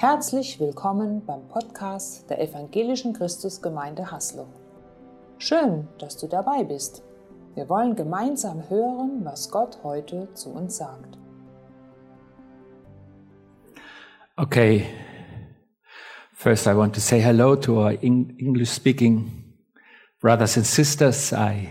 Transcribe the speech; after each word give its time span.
Herzlich 0.00 0.60
willkommen 0.60 1.26
beim 1.26 1.48
Podcast 1.48 2.30
der 2.30 2.40
Evangelischen 2.40 3.14
Christusgemeinde 3.14 4.12
Haslo. 4.12 4.46
Schön, 5.38 5.88
dass 5.98 6.16
du 6.16 6.28
dabei 6.28 6.62
bist. 6.62 7.02
Wir 7.56 7.68
wollen 7.68 7.96
gemeinsam 7.96 8.62
hören, 8.70 9.24
was 9.24 9.50
Gott 9.50 9.80
heute 9.82 10.32
zu 10.34 10.50
uns 10.50 10.76
sagt. 10.76 11.18
Okay. 14.36 14.86
First, 16.32 16.68
I 16.68 16.76
want 16.76 16.94
to 16.94 17.00
say 17.00 17.20
hello 17.20 17.56
to 17.56 17.80
our 17.80 18.00
English 18.00 18.70
speaking 18.70 19.56
brothers 20.20 20.56
and 20.56 20.64
sisters. 20.64 21.32
I, 21.32 21.70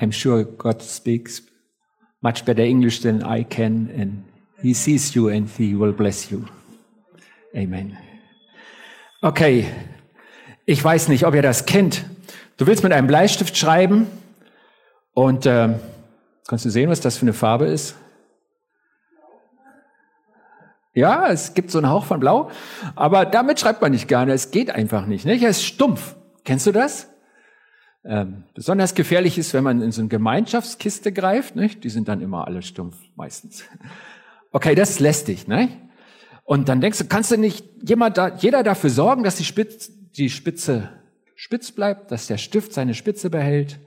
I'm 0.00 0.10
sure 0.10 0.42
God 0.42 0.80
speaks 0.80 1.42
much 2.22 2.46
better 2.46 2.64
English 2.64 3.02
than 3.02 3.22
I 3.22 3.44
can, 3.44 3.90
and 3.94 4.24
He 4.62 4.72
sees 4.72 5.14
you 5.14 5.28
and 5.28 5.50
He 5.50 5.74
will 5.74 5.92
bless 5.92 6.32
you. 6.32 6.46
Amen. 7.54 7.96
Okay, 9.22 9.66
ich 10.66 10.82
weiß 10.82 11.08
nicht, 11.08 11.26
ob 11.26 11.34
ihr 11.34 11.42
das 11.42 11.66
kennt. 11.66 12.04
Du 12.56 12.66
willst 12.66 12.84
mit 12.84 12.92
einem 12.92 13.08
Bleistift 13.08 13.56
schreiben 13.56 14.06
und 15.14 15.46
äh, 15.46 15.70
kannst 16.46 16.64
du 16.64 16.70
sehen, 16.70 16.90
was 16.90 17.00
das 17.00 17.18
für 17.18 17.22
eine 17.22 17.32
Farbe 17.32 17.66
ist? 17.66 17.96
Ja, 20.94 21.28
es 21.28 21.54
gibt 21.54 21.72
so 21.72 21.78
einen 21.78 21.88
Hauch 21.88 22.04
von 22.04 22.20
Blau, 22.20 22.50
aber 22.94 23.24
damit 23.24 23.58
schreibt 23.58 23.80
man 23.80 23.92
nicht 23.92 24.06
gerne. 24.06 24.32
Es 24.32 24.52
geht 24.52 24.70
einfach 24.70 25.06
nicht. 25.06 25.24
nicht? 25.24 25.42
Er 25.42 25.50
ist 25.50 25.64
stumpf. 25.64 26.16
Kennst 26.44 26.66
du 26.66 26.72
das? 26.72 27.08
Ähm, 28.04 28.44
besonders 28.54 28.94
gefährlich 28.94 29.38
ist, 29.38 29.54
wenn 29.54 29.64
man 29.64 29.82
in 29.82 29.92
so 29.92 30.02
eine 30.02 30.08
Gemeinschaftskiste 30.08 31.12
greift. 31.12 31.56
Nicht? 31.56 31.82
Die 31.82 31.90
sind 31.90 32.08
dann 32.08 32.20
immer 32.20 32.46
alle 32.46 32.62
stumpf, 32.62 32.96
meistens. 33.16 33.64
Okay, 34.52 34.74
das 34.74 34.90
ist 34.90 35.00
lästig. 35.00 35.48
Nicht? 35.48 35.76
Und 36.50 36.68
dann 36.68 36.80
denkst 36.80 36.98
du, 36.98 37.04
kannst 37.04 37.30
du 37.30 37.36
nicht 37.36 37.64
jemand 37.80 38.18
da, 38.18 38.34
jeder 38.34 38.64
dafür 38.64 38.90
sorgen, 38.90 39.22
dass 39.22 39.36
die, 39.36 39.44
Spitze, 39.44 39.92
die 40.16 40.28
Spitze 40.28 40.88
spitz 41.36 41.70
bleibt, 41.70 42.10
dass 42.10 42.26
der 42.26 42.38
Stift 42.38 42.72
seine 42.72 42.94
Spitze 42.94 43.30
behält? 43.30 43.78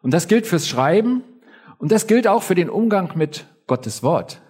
Und 0.00 0.14
das 0.14 0.26
gilt 0.26 0.46
fürs 0.46 0.66
Schreiben 0.66 1.22
und 1.76 1.92
das 1.92 2.06
gilt 2.06 2.26
auch 2.26 2.42
für 2.42 2.54
den 2.54 2.70
Umgang 2.70 3.12
mit 3.14 3.44
Gottes 3.66 4.02
Wort. 4.02 4.40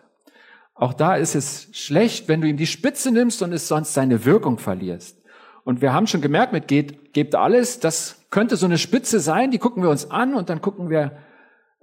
Auch 0.76 0.92
da 0.92 1.16
ist 1.16 1.34
es 1.34 1.66
schlecht, 1.72 2.28
wenn 2.28 2.42
du 2.42 2.46
ihm 2.46 2.56
die 2.56 2.68
Spitze 2.68 3.10
nimmst 3.10 3.42
und 3.42 3.52
es 3.52 3.66
sonst 3.66 3.92
seine 3.92 4.24
Wirkung 4.24 4.58
verlierst. 4.58 5.20
Und 5.64 5.80
wir 5.80 5.92
haben 5.92 6.06
schon 6.06 6.20
gemerkt, 6.20 6.52
mit 6.52 6.68
geht, 6.68 7.12
gebt 7.12 7.34
alles, 7.34 7.80
das 7.80 8.22
könnte 8.30 8.56
so 8.56 8.66
eine 8.66 8.78
Spitze 8.78 9.18
sein, 9.18 9.50
die 9.50 9.58
gucken 9.58 9.82
wir 9.82 9.90
uns 9.90 10.12
an 10.12 10.36
und 10.36 10.48
dann 10.48 10.62
gucken 10.62 10.90
wir, 10.90 11.18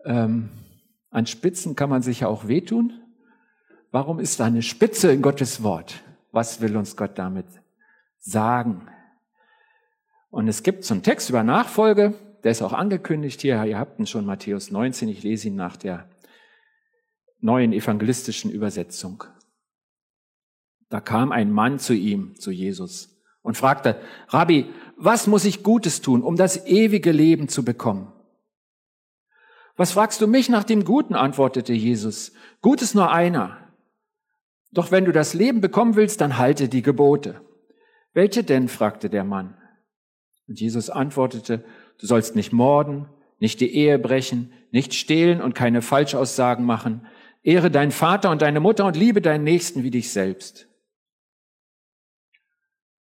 ähm, 0.05 0.51
an 1.11 1.25
Spitzen 1.25 1.75
kann 1.75 1.89
man 1.89 2.01
sich 2.01 2.21
ja 2.21 2.29
auch 2.29 2.47
wehtun. 2.47 2.93
Warum 3.91 4.19
ist 4.19 4.39
da 4.39 4.45
eine 4.45 4.61
Spitze 4.61 5.11
in 5.11 5.21
Gottes 5.21 5.63
Wort? 5.63 6.03
Was 6.31 6.61
will 6.61 6.75
uns 6.75 6.95
Gott 6.97 7.17
damit 7.17 7.45
sagen? 8.19 8.87
Und 10.29 10.47
es 10.47 10.63
gibt 10.63 10.83
so 10.83 10.93
einen 10.93 11.03
Text 11.03 11.29
über 11.29 11.43
Nachfolge, 11.43 12.13
der 12.43 12.51
ist 12.51 12.61
auch 12.61 12.73
angekündigt 12.73 13.41
hier. 13.41 13.63
Ihr 13.63 13.79
habt 13.79 13.99
ihn 13.99 14.05
schon, 14.05 14.25
Matthäus 14.25 14.69
19. 14.69 15.09
Ich 15.09 15.23
lese 15.23 15.47
ihn 15.47 15.55
nach 15.55 15.77
der 15.77 16.07
neuen 17.39 17.73
evangelistischen 17.73 18.51
Übersetzung. 18.51 19.23
Da 20.89 20.99
kam 20.99 21.31
ein 21.31 21.51
Mann 21.51 21.79
zu 21.79 21.93
ihm, 21.93 22.35
zu 22.35 22.51
Jesus, 22.51 23.19
und 23.41 23.57
fragte, 23.57 23.99
Rabbi, 24.27 24.69
was 24.97 25.25
muss 25.25 25.45
ich 25.45 25.63
Gutes 25.63 26.01
tun, 26.01 26.21
um 26.21 26.35
das 26.35 26.67
ewige 26.67 27.11
Leben 27.11 27.47
zu 27.47 27.65
bekommen? 27.65 28.11
Was 29.75 29.91
fragst 29.91 30.21
du 30.21 30.27
mich 30.27 30.47
nach 30.47 30.63
dem 30.63 30.85
Guten? 30.85 31.15
antwortete 31.15 31.73
Jesus. 31.73 32.31
Gut 32.61 32.81
ist 32.81 32.95
nur 32.95 33.11
einer. 33.11 33.57
Doch 34.75 34.91
wenn 34.91 35.05
du 35.05 35.13
das 35.13 35.33
Leben 35.33 35.61
bekommen 35.61 35.95
willst, 35.95 36.19
dann 36.19 36.37
halte 36.37 36.67
die 36.67 36.81
Gebote. 36.81 37.41
Welche 38.13 38.43
denn? 38.43 38.67
fragte 38.67 39.09
der 39.09 39.23
Mann. 39.23 39.57
Und 40.47 40.59
Jesus 40.59 40.89
antwortete, 40.89 41.63
du 41.97 42.05
sollst 42.05 42.35
nicht 42.35 42.51
morden, 42.51 43.07
nicht 43.39 43.61
die 43.61 43.73
Ehe 43.73 43.97
brechen, 43.97 44.51
nicht 44.71 44.93
stehlen 44.93 45.41
und 45.41 45.55
keine 45.55 45.81
Falschaussagen 45.81 46.65
machen. 46.65 47.07
Ehre 47.41 47.71
deinen 47.71 47.91
Vater 47.91 48.29
und 48.31 48.41
deine 48.41 48.59
Mutter 48.59 48.85
und 48.85 48.97
liebe 48.97 49.21
deinen 49.21 49.45
Nächsten 49.45 49.83
wie 49.83 49.91
dich 49.91 50.11
selbst. 50.11 50.67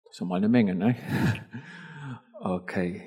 Das 0.04 0.20
ist 0.20 0.20
mal 0.20 0.36
eine 0.36 0.48
Menge, 0.48 0.74
ne? 0.74 0.96
Okay. 2.38 3.02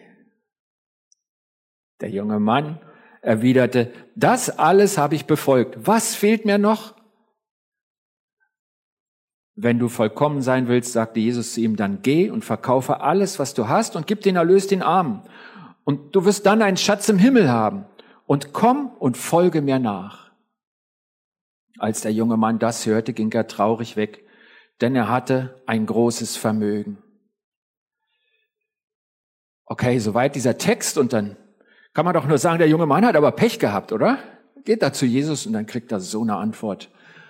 Der 2.02 2.10
junge 2.10 2.40
Mann 2.40 2.82
erwiderte, 3.22 3.94
das 4.16 4.50
alles 4.50 4.98
habe 4.98 5.16
ich 5.16 5.28
befolgt. 5.28 5.78
Was 5.86 6.16
fehlt 6.16 6.46
mir 6.46 6.58
noch? 6.58 6.99
Wenn 9.62 9.78
du 9.78 9.90
vollkommen 9.90 10.42
sein 10.42 10.70
willst, 10.70 10.94
sagte 10.94 11.20
Jesus 11.20 11.56
zu 11.56 11.60
ihm, 11.60 11.76
dann 11.76 12.02
geh 12.02 12.30
und 12.30 12.46
verkaufe 12.46 13.02
alles, 13.02 13.40
was 13.40 13.54
du 13.54 13.68
hast 13.68 13.98
und 13.98 14.08
gib 14.08 14.22
den 14.22 14.38
Erlös 14.38 14.68
den 14.68 14.82
Armen. 14.82 15.22
Und 15.84 16.16
du 16.16 16.24
wirst 16.24 16.46
dann 16.46 16.62
einen 16.62 16.78
Schatz 16.78 17.10
im 17.10 17.18
Himmel 17.18 17.50
haben. 17.50 17.84
Und 18.26 18.54
komm 18.54 18.90
und 19.00 19.18
folge 19.18 19.62
mir 19.62 19.78
nach. 19.78 20.32
Als 21.78 22.00
der 22.00 22.14
junge 22.14 22.38
Mann 22.38 22.58
das 22.58 22.86
hörte, 22.86 23.12
ging 23.12 23.34
er 23.34 23.48
traurig 23.48 23.98
weg, 23.98 24.24
denn 24.80 24.96
er 24.96 25.10
hatte 25.10 25.62
ein 25.66 25.86
großes 25.86 26.38
Vermögen. 26.38 26.98
Okay, 29.66 30.00
soweit 30.00 30.36
dieser 30.36 30.58
Text 30.58 30.98
und 30.98 31.12
dann 31.12 31.36
kann 31.94 32.06
man 32.06 32.14
doch 32.14 32.28
nur 32.28 32.38
sagen, 32.38 32.60
der 32.60 32.70
junge 32.70 32.86
Mann 32.86 33.06
hat 33.06 33.18
aber 33.18 33.34
Pech 33.34 33.60
gehabt, 33.60 33.92
oder? 33.92 34.20
Geht 34.64 34.84
da 34.84 34.94
zu 34.94 35.06
Jesus 35.06 35.46
und 35.46 35.52
dann 35.52 35.66
kriegt 35.66 35.92
er 35.92 36.00
so 36.00 36.22
eine 36.22 36.38
Antwort 36.38 36.90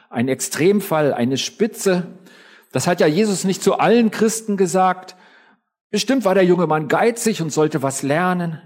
ein 0.09 0.27
Extremfall, 0.27 1.13
eine 1.13 1.37
Spitze. 1.37 2.07
Das 2.71 2.87
hat 2.87 2.99
ja 2.99 3.07
Jesus 3.07 3.43
nicht 3.43 3.63
zu 3.63 3.75
allen 3.75 4.11
Christen 4.11 4.57
gesagt. 4.57 5.15
Bestimmt 5.89 6.25
war 6.25 6.35
der 6.35 6.45
junge 6.45 6.67
Mann 6.67 6.87
geizig 6.87 7.41
und 7.41 7.51
sollte 7.51 7.81
was 7.81 8.03
lernen. 8.03 8.61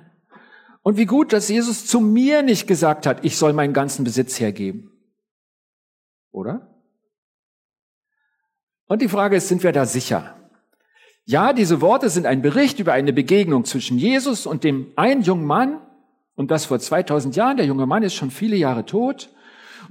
Und 0.81 0.97
wie 0.97 1.05
gut, 1.05 1.31
dass 1.31 1.47
Jesus 1.47 1.85
zu 1.85 1.99
mir 1.99 2.41
nicht 2.41 2.67
gesagt 2.67 3.05
hat, 3.05 3.23
ich 3.23 3.37
soll 3.37 3.53
meinen 3.53 3.73
ganzen 3.73 4.03
Besitz 4.03 4.39
hergeben. 4.39 4.91
Oder? 6.31 6.67
Und 8.87 9.01
die 9.01 9.07
Frage 9.07 9.37
ist, 9.37 9.47
sind 9.47 9.63
wir 9.63 9.71
da 9.71 9.85
sicher? 9.85 10.35
Ja, 11.25 11.53
diese 11.53 11.79
Worte 11.79 12.09
sind 12.09 12.25
ein 12.25 12.41
Bericht 12.41 12.79
über 12.79 12.91
eine 12.91 13.13
Begegnung 13.13 13.63
zwischen 13.63 13.97
Jesus 13.97 14.45
und 14.45 14.65
dem 14.65 14.91
einen 14.97 15.21
jungen 15.21 15.45
Mann, 15.45 15.79
und 16.35 16.51
das 16.51 16.65
vor 16.65 16.79
2000 16.79 17.35
Jahren. 17.35 17.57
Der 17.57 17.65
junge 17.65 17.85
Mann 17.85 18.03
ist 18.03 18.15
schon 18.15 18.31
viele 18.31 18.55
Jahre 18.55 18.85
tot. 18.85 19.29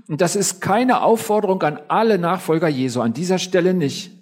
Und 0.08 0.20
das 0.20 0.36
ist 0.36 0.60
keine 0.60 1.02
Aufforderung 1.02 1.62
an 1.62 1.80
alle 1.88 2.18
Nachfolger 2.18 2.68
Jesu, 2.68 3.00
an 3.00 3.12
dieser 3.12 3.38
Stelle 3.38 3.74
nicht. 3.74 4.12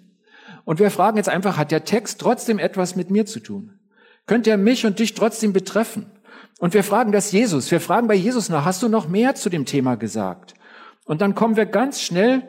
Und 0.63 0.79
wir 0.79 0.91
fragen 0.91 1.17
jetzt 1.17 1.29
einfach, 1.29 1.57
hat 1.57 1.71
der 1.71 1.83
Text 1.83 2.21
trotzdem 2.21 2.59
etwas 2.59 2.95
mit 2.95 3.09
mir 3.09 3.25
zu 3.25 3.39
tun? 3.39 3.79
Könnte 4.27 4.51
er 4.51 4.57
mich 4.57 4.85
und 4.85 4.99
dich 4.99 5.13
trotzdem 5.13 5.53
betreffen? 5.53 6.05
Und 6.59 6.73
wir 6.73 6.83
fragen 6.83 7.11
das 7.11 7.31
Jesus. 7.31 7.71
Wir 7.71 7.81
fragen 7.81 8.07
bei 8.07 8.15
Jesus 8.15 8.49
nach, 8.49 8.65
hast 8.65 8.83
du 8.83 8.87
noch 8.87 9.07
mehr 9.07 9.35
zu 9.35 9.49
dem 9.49 9.65
Thema 9.65 9.95
gesagt? 9.95 10.53
Und 11.05 11.21
dann 11.21 11.33
kommen 11.33 11.55
wir 11.55 11.65
ganz 11.65 12.01
schnell 12.01 12.43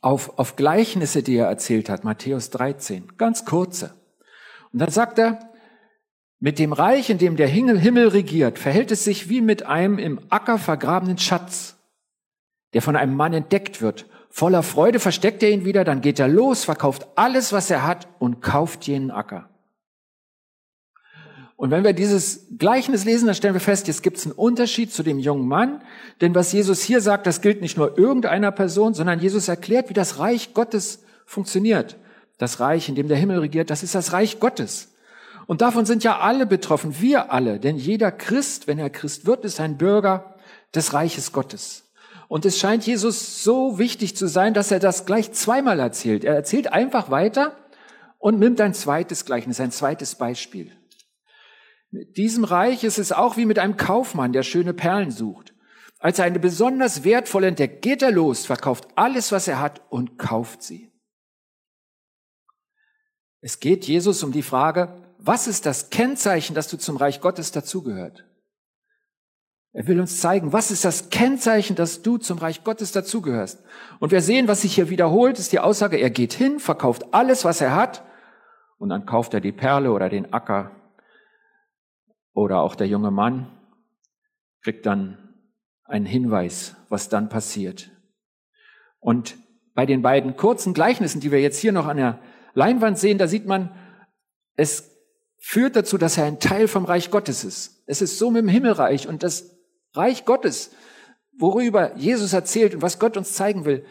auf, 0.00 0.38
auf 0.38 0.56
Gleichnisse, 0.56 1.22
die 1.22 1.36
er 1.36 1.46
erzählt 1.46 1.88
hat, 1.88 2.04
Matthäus 2.04 2.50
13, 2.50 3.16
ganz 3.18 3.44
kurze. 3.44 3.94
Und 4.72 4.78
dann 4.80 4.90
sagt 4.90 5.18
er, 5.18 5.38
mit 6.40 6.58
dem 6.58 6.72
Reich, 6.72 7.10
in 7.10 7.18
dem 7.18 7.36
der 7.36 7.46
Himmel 7.46 8.08
regiert, 8.08 8.58
verhält 8.58 8.90
es 8.90 9.04
sich 9.04 9.28
wie 9.28 9.40
mit 9.40 9.64
einem 9.64 9.98
im 9.98 10.18
Acker 10.30 10.58
vergrabenen 10.58 11.18
Schatz 11.18 11.76
der 12.74 12.82
von 12.82 12.96
einem 12.96 13.14
Mann 13.14 13.32
entdeckt 13.32 13.82
wird. 13.82 14.06
Voller 14.30 14.62
Freude 14.62 14.98
versteckt 14.98 15.42
er 15.42 15.50
ihn 15.50 15.64
wieder, 15.64 15.84
dann 15.84 16.00
geht 16.00 16.18
er 16.18 16.28
los, 16.28 16.64
verkauft 16.64 17.06
alles, 17.16 17.52
was 17.52 17.70
er 17.70 17.86
hat 17.86 18.08
und 18.18 18.40
kauft 18.40 18.86
jenen 18.86 19.10
Acker. 19.10 19.48
Und 21.62 21.70
wenn 21.70 21.84
wir 21.84 21.92
dieses 21.92 22.48
Gleichnis 22.58 23.04
lesen, 23.04 23.26
dann 23.26 23.36
stellen 23.36 23.54
wir 23.54 23.60
fest, 23.60 23.86
jetzt 23.86 24.02
gibt 24.02 24.16
es 24.16 24.26
einen 24.26 24.34
Unterschied 24.34 24.92
zu 24.92 25.04
dem 25.04 25.20
jungen 25.20 25.46
Mann. 25.46 25.82
Denn 26.20 26.34
was 26.34 26.50
Jesus 26.50 26.82
hier 26.82 27.00
sagt, 27.00 27.24
das 27.24 27.40
gilt 27.40 27.60
nicht 27.60 27.76
nur 27.76 27.96
irgendeiner 27.96 28.50
Person, 28.50 28.94
sondern 28.94 29.20
Jesus 29.20 29.46
erklärt, 29.46 29.88
wie 29.88 29.94
das 29.94 30.18
Reich 30.18 30.54
Gottes 30.54 31.04
funktioniert. 31.24 31.98
Das 32.36 32.58
Reich, 32.58 32.88
in 32.88 32.96
dem 32.96 33.06
der 33.06 33.16
Himmel 33.16 33.38
regiert, 33.38 33.70
das 33.70 33.84
ist 33.84 33.94
das 33.94 34.12
Reich 34.12 34.40
Gottes. 34.40 34.88
Und 35.46 35.60
davon 35.60 35.86
sind 35.86 36.02
ja 36.02 36.18
alle 36.18 36.46
betroffen, 36.46 37.00
wir 37.00 37.30
alle. 37.30 37.60
Denn 37.60 37.76
jeder 37.76 38.10
Christ, 38.10 38.66
wenn 38.66 38.80
er 38.80 38.90
Christ 38.90 39.26
wird, 39.26 39.44
ist 39.44 39.60
ein 39.60 39.78
Bürger 39.78 40.34
des 40.74 40.94
Reiches 40.94 41.30
Gottes. 41.30 41.91
Und 42.32 42.46
es 42.46 42.58
scheint 42.58 42.86
Jesus 42.86 43.44
so 43.44 43.78
wichtig 43.78 44.16
zu 44.16 44.26
sein, 44.26 44.54
dass 44.54 44.70
er 44.70 44.78
das 44.78 45.04
gleich 45.04 45.32
zweimal 45.32 45.78
erzählt. 45.78 46.24
Er 46.24 46.34
erzählt 46.34 46.72
einfach 46.72 47.10
weiter 47.10 47.54
und 48.16 48.38
nimmt 48.38 48.58
ein 48.62 48.72
zweites 48.72 49.26
Gleichnis, 49.26 49.60
ein 49.60 49.70
zweites 49.70 50.14
Beispiel. 50.14 50.72
Mit 51.90 52.16
diesem 52.16 52.44
Reich 52.44 52.84
ist 52.84 52.98
es 52.98 53.12
auch 53.12 53.36
wie 53.36 53.44
mit 53.44 53.58
einem 53.58 53.76
Kaufmann, 53.76 54.32
der 54.32 54.44
schöne 54.44 54.72
Perlen 54.72 55.10
sucht. 55.10 55.52
Als 55.98 56.20
er 56.20 56.24
eine 56.24 56.38
besonders 56.38 57.04
wertvolle 57.04 57.48
entdeckt, 57.48 57.82
geht 57.82 58.00
er 58.00 58.12
los, 58.12 58.46
verkauft 58.46 58.88
alles, 58.96 59.30
was 59.30 59.46
er 59.46 59.60
hat 59.60 59.82
und 59.90 60.18
kauft 60.18 60.62
sie. 60.62 60.90
Es 63.42 63.60
geht 63.60 63.84
Jesus 63.84 64.22
um 64.22 64.32
die 64.32 64.40
Frage, 64.40 65.12
was 65.18 65.46
ist 65.46 65.66
das 65.66 65.90
Kennzeichen, 65.90 66.54
dass 66.54 66.68
du 66.68 66.78
zum 66.78 66.96
Reich 66.96 67.20
Gottes 67.20 67.52
dazugehört? 67.52 68.24
Er 69.74 69.86
will 69.86 70.00
uns 70.00 70.20
zeigen, 70.20 70.52
was 70.52 70.70
ist 70.70 70.84
das 70.84 71.08
Kennzeichen, 71.08 71.76
dass 71.76 72.02
du 72.02 72.18
zum 72.18 72.38
Reich 72.38 72.62
Gottes 72.62 72.92
dazugehörst. 72.92 73.62
Und 74.00 74.12
wir 74.12 74.20
sehen, 74.20 74.46
was 74.46 74.62
sich 74.62 74.74
hier 74.74 74.90
wiederholt, 74.90 75.38
ist 75.38 75.52
die 75.52 75.60
Aussage, 75.60 75.96
er 75.96 76.10
geht 76.10 76.34
hin, 76.34 76.58
verkauft 76.58 77.06
alles, 77.12 77.44
was 77.44 77.60
er 77.60 77.74
hat, 77.74 78.04
und 78.76 78.90
dann 78.90 79.06
kauft 79.06 79.32
er 79.32 79.40
die 79.40 79.52
Perle 79.52 79.92
oder 79.92 80.08
den 80.08 80.32
Acker. 80.32 80.72
Oder 82.34 82.60
auch 82.60 82.74
der 82.74 82.88
junge 82.88 83.10
Mann 83.10 83.50
kriegt 84.62 84.84
dann 84.84 85.36
einen 85.84 86.06
Hinweis, 86.06 86.76
was 86.88 87.08
dann 87.08 87.28
passiert. 87.28 87.90
Und 88.98 89.36
bei 89.74 89.86
den 89.86 90.02
beiden 90.02 90.36
kurzen 90.36 90.74
Gleichnissen, 90.74 91.20
die 91.20 91.30
wir 91.30 91.40
jetzt 91.40 91.58
hier 91.58 91.72
noch 91.72 91.86
an 91.86 91.96
der 91.96 92.18
Leinwand 92.54 92.98
sehen, 92.98 93.18
da 93.18 93.26
sieht 93.26 93.46
man, 93.46 93.74
es 94.54 94.90
führt 95.38 95.76
dazu, 95.76 95.96
dass 95.96 96.18
er 96.18 96.24
ein 96.24 96.40
Teil 96.40 96.68
vom 96.68 96.84
Reich 96.84 97.10
Gottes 97.10 97.44
ist. 97.44 97.82
Es 97.86 98.02
ist 98.02 98.18
so 98.18 98.30
mit 98.30 98.42
dem 98.42 98.48
Himmelreich 98.48 99.08
und 99.08 99.22
das 99.22 99.51
Reich 99.94 100.24
Gottes, 100.24 100.70
worüber 101.38 101.96
Jesus 101.96 102.32
erzählt 102.32 102.74
und 102.74 102.82
was 102.82 102.98
Gott 102.98 103.16
uns 103.16 103.32
zeigen 103.32 103.64
will, 103.64 103.84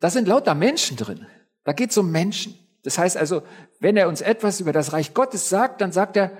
da 0.00 0.10
sind 0.10 0.28
lauter 0.28 0.54
Menschen 0.54 0.96
drin. 0.96 1.26
Da 1.64 1.72
geht 1.72 1.90
es 1.90 1.98
um 1.98 2.10
Menschen. 2.10 2.58
Das 2.82 2.98
heißt 2.98 3.16
also, 3.16 3.42
wenn 3.78 3.96
er 3.96 4.08
uns 4.08 4.20
etwas 4.20 4.60
über 4.60 4.72
das 4.72 4.92
Reich 4.92 5.12
Gottes 5.12 5.48
sagt, 5.48 5.80
dann 5.80 5.92
sagt 5.92 6.16
er, 6.16 6.36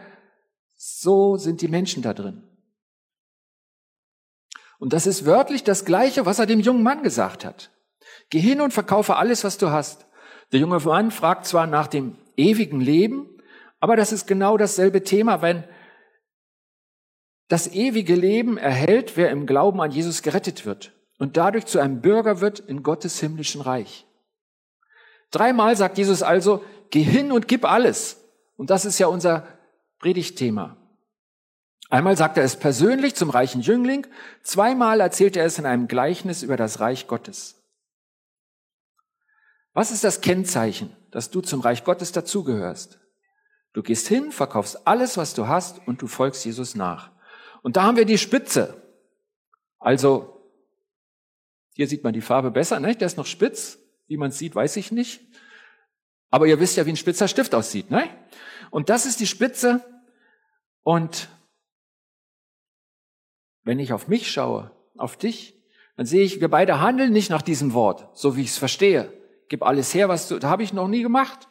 so 0.77 1.37
sind 1.37 1.61
die 1.61 1.69
Menschen 1.69 2.03
da 2.03 2.15
drin. 2.15 2.43
Und 4.79 4.95
das 4.95 5.07
ist 5.07 5.27
wörtlich 5.27 5.62
das 5.62 5.85
Gleiche, 5.85 6.25
was 6.25 6.39
er 6.39 6.47
dem 6.47 6.61
jungen 6.61 6.83
Mann 6.83 7.03
gesagt 7.03 7.45
hat. 7.45 7.71
Geh 8.31 8.41
hin 8.41 8.62
und 8.62 8.73
verkaufe 8.73 9.17
alles, 9.17 9.45
was 9.45 9.59
du 9.59 9.71
hast. 9.71 10.07
Der 10.53 10.61
junge 10.61 10.79
Mann 10.79 11.11
fragt 11.11 11.47
zwar 11.47 11.67
nach 11.67 11.87
dem 11.87 12.17
ewigen 12.37 12.81
Leben, 12.81 13.29
aber 13.79 13.97
das 13.97 14.12
ist 14.12 14.27
genau 14.27 14.57
dasselbe 14.57 15.05
Thema, 15.05 15.43
wenn 15.43 15.65
das 17.50 17.67
ewige 17.67 18.14
Leben 18.14 18.58
erhält, 18.58 19.17
wer 19.17 19.31
im 19.31 19.44
Glauben 19.44 19.81
an 19.81 19.91
Jesus 19.91 20.23
gerettet 20.23 20.64
wird 20.67 20.93
und 21.19 21.37
dadurch 21.37 21.67
zu 21.67 21.81
einem 21.81 22.00
Bürger 22.00 22.41
wird 22.41 22.61
in 22.61 22.85
Gottes 22.85 23.19
himmlischen 23.19 23.61
Reich. 23.61 24.06
Dreimal 25.32 25.75
sagt 25.75 25.99
Jesus 25.99 26.23
also, 26.23 26.64
geh 26.91 27.02
hin 27.02 27.32
und 27.32 27.49
gib 27.49 27.64
alles. 27.64 28.25
Und 28.56 28.70
das 28.70 28.85
ist 28.85 29.00
ja 29.00 29.08
unser 29.08 29.49
Predigtthema. 29.99 30.76
Einmal 31.88 32.17
sagt 32.17 32.37
er 32.37 32.44
es 32.44 32.55
persönlich 32.55 33.17
zum 33.17 33.31
reichen 33.31 33.62
Jüngling, 33.62 34.06
zweimal 34.44 35.00
erzählt 35.00 35.37
er 35.37 35.44
es 35.44 35.58
in 35.58 35.67
einem 35.67 35.88
Gleichnis 35.88 36.44
über 36.44 36.56
das 36.56 36.79
Reich 36.79 37.08
Gottes. 37.08 37.61
Was 39.73 39.91
ist 39.91 40.05
das 40.05 40.20
Kennzeichen, 40.20 40.94
dass 41.11 41.31
du 41.31 41.41
zum 41.41 41.62
Reich 41.62 41.82
Gottes 41.82 42.12
dazugehörst? 42.12 43.00
Du 43.73 43.82
gehst 43.82 44.06
hin, 44.06 44.31
verkaufst 44.31 44.87
alles, 44.87 45.17
was 45.17 45.35
du 45.35 45.49
hast 45.49 45.81
und 45.88 46.00
du 46.00 46.06
folgst 46.06 46.44
Jesus 46.44 46.76
nach. 46.76 47.11
Und 47.62 47.77
da 47.77 47.83
haben 47.83 47.97
wir 47.97 48.05
die 48.05 48.19
Spitze. 48.19 48.83
Also, 49.79 50.41
hier 51.75 51.87
sieht 51.87 52.05
man 52.05 52.12
die 52.12 52.21
Farbe 52.21 52.51
besser, 52.51 52.81
ne? 52.81 52.95
Der 52.95 53.07
ist 53.07 53.17
noch 53.17 53.27
spitz. 53.27 53.79
Wie 54.07 54.17
man 54.17 54.31
sieht, 54.31 54.55
weiß 54.55 54.77
ich 54.77 54.93
nicht. 54.93 55.21
Aber 56.31 56.47
ihr 56.47 56.61
wisst 56.61 56.77
ja, 56.77 56.87
wie 56.87 56.91
ein 56.91 56.97
spitzer 56.97 57.29
Stift 57.29 57.55
aussieht, 57.55 57.91
ne? 57.91 58.09
Und 58.71 58.89
das 58.89 59.07
ist 59.07 59.21
die 59.21 59.27
Spitze. 59.27 59.85
Und 60.83 61.29
wenn 63.62 63.79
ich 63.79 63.93
auf 63.93 64.09
mich 64.09 64.31
schaue, 64.31 64.71
auf 64.97 65.17
dich, 65.17 65.55
dann 65.97 66.07
sehe 66.07 66.23
ich, 66.23 66.41
wir 66.41 66.49
beide 66.49 66.81
handeln 66.81 67.12
nicht 67.12 67.31
nach 67.31 67.43
diesem 67.43 67.75
Wort, 67.75 68.17
so 68.17 68.37
wie 68.37 68.43
ich 68.43 68.49
es 68.49 68.59
verstehe. 68.59 69.12
Gib 69.49 69.62
alles 69.62 69.93
her, 69.95 70.09
was 70.09 70.29
du, 70.29 70.39
da 70.39 70.49
habe 70.49 70.62
ich 70.62 70.73
noch 70.73 70.89
nie 70.89 71.03
gemacht. 71.03 71.49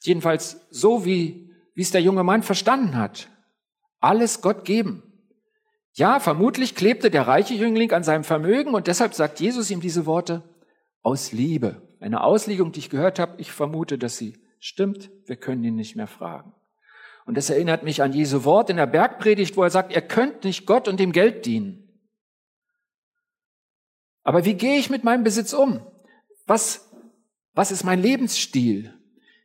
Jedenfalls 0.00 0.66
so, 0.70 1.04
wie, 1.04 1.54
wie 1.74 1.82
es 1.82 1.90
der 1.90 2.02
junge 2.02 2.22
Mann 2.22 2.42
verstanden 2.42 2.96
hat. 2.96 3.28
Alles 4.00 4.42
Gott 4.42 4.64
geben. 4.64 5.07
Ja, 5.98 6.20
vermutlich 6.20 6.76
klebte 6.76 7.10
der 7.10 7.26
reiche 7.26 7.54
Jüngling 7.54 7.90
an 7.90 8.04
seinem 8.04 8.22
Vermögen 8.22 8.76
und 8.76 8.86
deshalb 8.86 9.14
sagt 9.14 9.40
Jesus 9.40 9.68
ihm 9.68 9.80
diese 9.80 10.06
Worte 10.06 10.44
aus 11.02 11.32
Liebe. 11.32 11.82
Eine 11.98 12.22
Auslegung, 12.22 12.70
die 12.70 12.78
ich 12.78 12.88
gehört 12.88 13.18
habe, 13.18 13.40
ich 13.40 13.50
vermute, 13.50 13.98
dass 13.98 14.16
sie 14.16 14.38
stimmt. 14.60 15.10
Wir 15.26 15.34
können 15.34 15.64
ihn 15.64 15.74
nicht 15.74 15.96
mehr 15.96 16.06
fragen. 16.06 16.54
Und 17.26 17.36
das 17.36 17.50
erinnert 17.50 17.82
mich 17.82 18.00
an 18.00 18.12
Jesu 18.12 18.44
Wort 18.44 18.70
in 18.70 18.76
der 18.76 18.86
Bergpredigt, 18.86 19.56
wo 19.56 19.64
er 19.64 19.70
sagt, 19.70 19.92
ihr 19.92 20.00
könnt 20.00 20.44
nicht 20.44 20.66
Gott 20.66 20.86
und 20.86 21.00
dem 21.00 21.10
Geld 21.10 21.46
dienen. 21.46 22.00
Aber 24.22 24.44
wie 24.44 24.54
gehe 24.54 24.78
ich 24.78 24.90
mit 24.90 25.02
meinem 25.02 25.24
Besitz 25.24 25.52
um? 25.52 25.84
Was, 26.46 26.92
was 27.54 27.72
ist 27.72 27.82
mein 27.82 28.00
Lebensstil? 28.00 28.94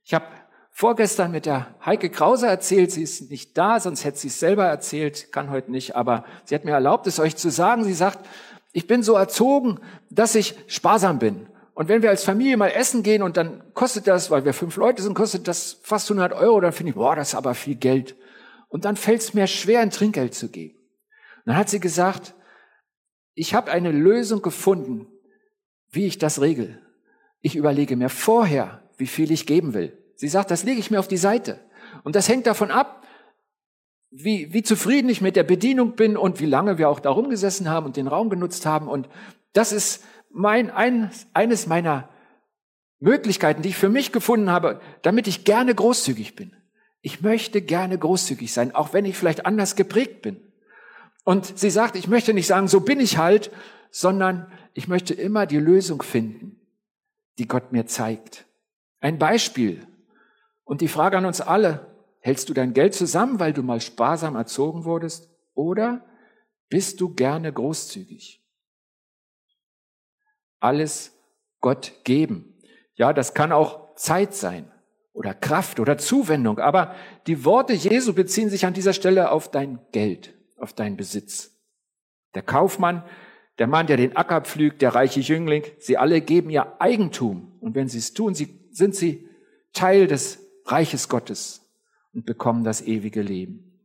Ich 0.04 0.14
habe 0.14 0.28
vorgestern 0.74 1.32
mit 1.32 1.46
der 1.46 1.74
Heike 1.86 2.10
Krause 2.10 2.48
erzählt, 2.48 2.92
sie 2.92 3.04
ist 3.04 3.30
nicht 3.30 3.58
da, 3.58 3.80
sonst 3.80 4.04
hätte 4.04 4.18
sie 4.18 4.28
es 4.28 4.40
selber 4.40 4.66
erzählt, 4.66 5.32
kann 5.32 5.52
heute 5.52 5.72
nicht, 5.72 5.96
aber 5.96 6.26
sie 6.44 6.56
hat 6.56 6.66
mir 6.66 6.72
erlaubt, 6.72 7.08
es 7.08 7.20
euch 7.20 7.36
zu 7.36 7.52
sagen. 7.52 7.84
Sie 7.84 7.94
sagt, 7.94 8.28
ich 8.74 8.88
bin 8.88 9.04
so 9.04 9.14
erzogen, 9.14 9.80
dass 10.10 10.36
ich 10.36 10.56
sparsam 10.68 11.20
bin. 11.20 11.48
Und 11.76 11.88
wenn 11.88 12.02
wir 12.02 12.10
als 12.10 12.24
Familie 12.24 12.58
mal 12.58 12.70
essen 12.70 13.04
gehen 13.04 13.22
und 13.22 13.38
dann 13.38 13.64
kostet 13.74 14.08
das, 14.08 14.30
weil 14.30 14.46
wir 14.46 14.54
fünf 14.54 14.76
Leute 14.76 15.02
sind, 15.02 15.14
kostet 15.14 15.48
das 15.48 15.80
fast 15.84 16.10
100 16.10 16.34
Euro, 16.34 16.60
dann 16.60 16.74
finde 16.74 16.90
ich, 16.90 16.96
boah, 16.96 17.16
das 17.16 17.30
ist 17.30 17.36
aber 17.36 17.54
viel 17.54 17.76
Geld. 17.76 18.16
Und 18.68 18.86
dann 18.86 18.96
fällt 18.96 19.22
es 19.22 19.34
mir 19.34 19.48
schwer, 19.48 19.82
ein 19.82 19.92
Trinkgeld 19.92 20.34
zu 20.34 20.50
geben. 20.50 20.76
Und 20.76 21.52
dann 21.52 21.56
hat 21.56 21.70
sie 21.70 21.80
gesagt, 21.80 22.34
ich 23.36 23.54
habe 23.54 23.72
eine 23.72 23.92
Lösung 23.92 24.42
gefunden, 24.42 25.08
wie 25.90 26.06
ich 26.06 26.18
das 26.18 26.42
regel. 26.42 26.82
Ich 27.42 27.56
überlege 27.56 27.96
mir 27.96 28.10
vorher, 28.10 28.84
wie 28.98 29.08
viel 29.08 29.32
ich 29.32 29.46
geben 29.46 29.74
will. 29.74 30.03
Sie 30.16 30.28
sagt, 30.28 30.52
das 30.52 30.64
lege 30.64 30.80
ich 30.80 30.92
mir 30.92 31.00
auf 31.00 31.08
die 31.08 31.18
Seite. 31.18 31.60
Und 32.04 32.16
das 32.16 32.28
hängt 32.28 32.48
davon 32.48 32.72
ab, 32.72 33.04
wie, 34.10 34.54
wie 34.54 34.64
zufrieden 34.64 35.10
ich 35.10 35.22
mit 35.22 35.36
der 35.36 35.44
Bedienung 35.44 35.96
bin 35.96 36.18
und 36.18 36.40
wie 36.40 36.46
lange 36.46 36.78
wir 36.78 36.90
auch 36.90 37.00
da 37.00 37.10
rumgesessen 37.10 37.70
haben 37.70 37.88
und 37.88 37.98
den 37.98 38.08
Raum 38.08 38.30
genutzt 38.30 38.66
haben. 38.66 38.88
Und 38.88 39.10
das 39.54 39.72
ist 39.72 40.04
mein, 40.30 40.70
ein, 40.70 41.12
eines 41.34 41.68
meiner 41.68 42.10
Möglichkeiten, 43.00 43.64
die 43.64 43.70
ich 43.70 43.76
für 43.76 43.90
mich 43.90 44.12
gefunden 44.12 44.50
habe, 44.50 44.80
damit 45.02 45.28
ich 45.28 45.44
gerne 45.46 45.74
großzügig 45.74 46.36
bin. 46.36 46.56
Ich 47.02 47.22
möchte 47.22 47.62
gerne 47.62 47.98
großzügig 47.98 48.54
sein, 48.54 48.74
auch 48.74 48.94
wenn 48.94 49.06
ich 49.06 49.18
vielleicht 49.18 49.46
anders 49.46 49.76
geprägt 49.76 50.22
bin. 50.22 50.38
Und 51.26 51.58
sie 51.58 51.70
sagt, 51.70 51.96
ich 51.96 52.08
möchte 52.08 52.34
nicht 52.34 52.48
sagen, 52.48 52.68
so 52.68 52.82
bin 52.82 53.00
ich 53.00 53.18
halt, 53.18 53.52
sondern 53.92 54.52
ich 54.74 54.88
möchte 54.88 55.14
immer 55.14 55.46
die 55.46 55.58
Lösung 55.58 56.02
finden, 56.02 56.60
die 57.38 57.48
Gott 57.48 57.72
mir 57.72 57.88
zeigt. 57.88 58.46
Ein 59.00 59.20
Beispiel. 59.20 59.86
Und 60.64 60.82
die 60.82 60.88
Frage 60.88 61.18
an 61.18 61.26
uns 61.26 61.42
alle, 61.42 61.88
hältst 62.20 62.50
du 62.50 62.54
dein 62.54 62.74
Geld 62.74 62.94
zusammen, 62.94 63.40
weil 63.40 63.54
du 63.54 63.64
mal 63.64 63.82
sparsam 63.82 64.36
erzogen 64.36 64.86
wurdest? 64.86 65.30
Oder 65.54 66.06
bist 66.70 67.02
du 67.02 67.14
gerne 67.14 67.52
großzügig? 67.52 68.42
Alles 70.60 71.18
Gott 71.60 71.94
geben. 72.04 72.58
Ja, 72.96 73.14
das 73.14 73.34
kann 73.34 73.52
auch 73.52 73.96
Zeit 73.96 74.34
sein 74.34 74.72
oder 75.14 75.34
Kraft 75.34 75.80
oder 75.80 75.98
Zuwendung. 75.98 76.60
Aber 76.60 76.96
die 77.28 77.46
Worte 77.46 77.74
Jesu 77.74 78.14
beziehen 78.14 78.50
sich 78.50 78.66
an 78.66 78.74
dieser 78.74 78.94
Stelle 78.94 79.32
auf 79.32 79.52
dein 79.52 79.80
Geld, 79.92 80.34
auf 80.58 80.74
deinen 80.74 80.98
Besitz. 80.98 81.52
Der 82.34 82.42
Kaufmann, 82.42 83.04
der 83.60 83.68
Mann, 83.68 83.88
der 83.88 83.98
den 83.98 84.16
Acker 84.16 84.42
pflügt, 84.42 84.82
der 84.82 84.96
reiche 84.96 85.20
Jüngling, 85.20 85.64
sie 85.78 85.98
alle 85.98 86.22
geben 86.22 86.50
ihr 86.50 86.82
Eigentum. 86.82 87.56
Und 87.60 87.76
wenn 87.76 87.88
sie 87.88 88.00
es 88.00 88.14
tun, 88.14 88.34
sie 88.34 88.68
sind 88.72 88.96
sie 88.96 89.30
Teil 89.74 90.08
des 90.08 90.43
Reiches 90.66 91.10
Gottes 91.10 91.62
und 92.14 92.26
bekommen 92.26 92.64
das 92.64 92.82
ewige 92.82 93.22
Leben. 93.22 93.82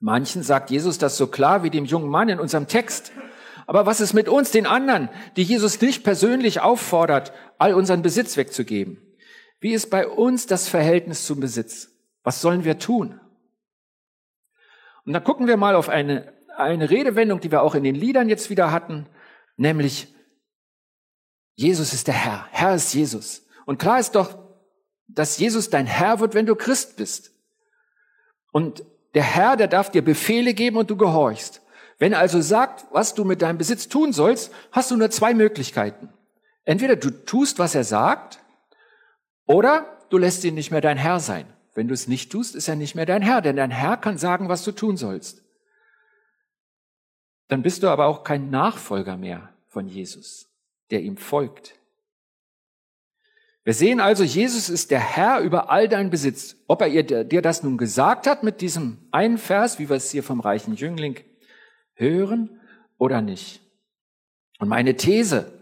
Manchen 0.00 0.42
sagt 0.42 0.70
Jesus 0.70 0.98
das 0.98 1.16
so 1.16 1.28
klar 1.28 1.62
wie 1.62 1.70
dem 1.70 1.84
jungen 1.84 2.08
Mann 2.08 2.28
in 2.28 2.40
unserem 2.40 2.66
Text. 2.66 3.12
Aber 3.66 3.86
was 3.86 4.00
ist 4.00 4.14
mit 4.14 4.28
uns, 4.28 4.50
den 4.50 4.66
anderen, 4.66 5.08
die 5.36 5.44
Jesus 5.44 5.80
nicht 5.80 6.02
persönlich 6.02 6.60
auffordert, 6.60 7.32
all 7.58 7.74
unseren 7.74 8.02
Besitz 8.02 8.36
wegzugeben? 8.36 8.98
Wie 9.60 9.72
ist 9.72 9.90
bei 9.90 10.08
uns 10.08 10.46
das 10.46 10.68
Verhältnis 10.68 11.24
zum 11.24 11.38
Besitz? 11.38 11.88
Was 12.24 12.40
sollen 12.40 12.64
wir 12.64 12.78
tun? 12.78 13.20
Und 15.04 15.12
dann 15.12 15.22
gucken 15.22 15.46
wir 15.46 15.56
mal 15.56 15.76
auf 15.76 15.88
eine, 15.88 16.32
eine 16.56 16.90
Redewendung, 16.90 17.40
die 17.40 17.52
wir 17.52 17.62
auch 17.62 17.76
in 17.76 17.84
den 17.84 17.94
Liedern 17.94 18.28
jetzt 18.28 18.50
wieder 18.50 18.72
hatten, 18.72 19.06
nämlich 19.56 20.12
Jesus 21.54 21.92
ist 21.92 22.08
der 22.08 22.14
Herr. 22.14 22.46
Herr 22.50 22.74
ist 22.74 22.92
Jesus. 22.92 23.46
Und 23.66 23.78
klar 23.78 24.00
ist 24.00 24.16
doch, 24.16 24.41
dass 25.08 25.38
Jesus 25.38 25.70
dein 25.70 25.86
Herr 25.86 26.20
wird, 26.20 26.34
wenn 26.34 26.46
du 26.46 26.54
Christ 26.54 26.96
bist. 26.96 27.32
Und 28.50 28.84
der 29.14 29.22
Herr, 29.22 29.56
der 29.56 29.68
darf 29.68 29.90
dir 29.90 30.02
Befehle 30.02 30.54
geben 30.54 30.76
und 30.76 30.90
du 30.90 30.96
gehorchst. 30.96 31.60
Wenn 31.98 32.12
er 32.12 32.18
also 32.18 32.40
sagt, 32.40 32.86
was 32.90 33.14
du 33.14 33.24
mit 33.24 33.42
deinem 33.42 33.58
Besitz 33.58 33.88
tun 33.88 34.12
sollst, 34.12 34.52
hast 34.72 34.90
du 34.90 34.96
nur 34.96 35.10
zwei 35.10 35.34
Möglichkeiten. 35.34 36.08
Entweder 36.64 36.96
du 36.96 37.10
tust, 37.10 37.58
was 37.58 37.74
er 37.74 37.84
sagt, 37.84 38.40
oder 39.46 39.98
du 40.10 40.18
lässt 40.18 40.44
ihn 40.44 40.54
nicht 40.54 40.70
mehr 40.70 40.80
dein 40.80 40.96
Herr 40.96 41.20
sein. 41.20 41.46
Wenn 41.74 41.88
du 41.88 41.94
es 41.94 42.08
nicht 42.08 42.30
tust, 42.30 42.54
ist 42.54 42.68
er 42.68 42.76
nicht 42.76 42.94
mehr 42.94 43.06
dein 43.06 43.22
Herr, 43.22 43.40
denn 43.40 43.56
dein 43.56 43.70
Herr 43.70 43.96
kann 43.96 44.18
sagen, 44.18 44.48
was 44.48 44.64
du 44.64 44.72
tun 44.72 44.96
sollst. 44.96 45.42
Dann 47.48 47.62
bist 47.62 47.82
du 47.82 47.88
aber 47.88 48.06
auch 48.06 48.24
kein 48.24 48.50
Nachfolger 48.50 49.16
mehr 49.16 49.50
von 49.68 49.86
Jesus, 49.86 50.48
der 50.90 51.02
ihm 51.02 51.16
folgt. 51.16 51.74
Wir 53.64 53.74
sehen 53.74 54.00
also, 54.00 54.24
Jesus 54.24 54.68
ist 54.68 54.90
der 54.90 54.98
Herr 54.98 55.40
über 55.40 55.70
all 55.70 55.88
dein 55.88 56.10
Besitz. 56.10 56.56
Ob 56.66 56.82
er 56.82 57.02
dir 57.02 57.42
das 57.42 57.62
nun 57.62 57.78
gesagt 57.78 58.26
hat 58.26 58.42
mit 58.42 58.60
diesem 58.60 58.98
einen 59.12 59.38
Vers, 59.38 59.78
wie 59.78 59.88
wir 59.88 59.96
es 59.96 60.10
hier 60.10 60.24
vom 60.24 60.40
reichen 60.40 60.74
Jüngling 60.74 61.20
hören, 61.94 62.60
oder 62.98 63.20
nicht? 63.20 63.60
Und 64.58 64.68
meine 64.68 64.96
These, 64.96 65.60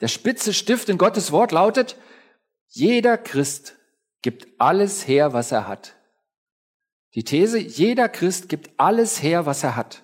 der 0.00 0.08
spitze 0.08 0.54
Stift 0.54 0.88
in 0.88 0.98
Gottes 0.98 1.32
Wort 1.32 1.52
lautet, 1.52 1.96
jeder 2.68 3.18
Christ 3.18 3.76
gibt 4.22 4.48
alles 4.58 5.06
her, 5.06 5.34
was 5.34 5.52
er 5.52 5.68
hat. 5.68 5.96
Die 7.14 7.24
These, 7.24 7.58
jeder 7.58 8.08
Christ 8.08 8.48
gibt 8.48 8.70
alles 8.78 9.22
her, 9.22 9.46
was 9.46 9.62
er 9.62 9.76
hat. 9.76 10.02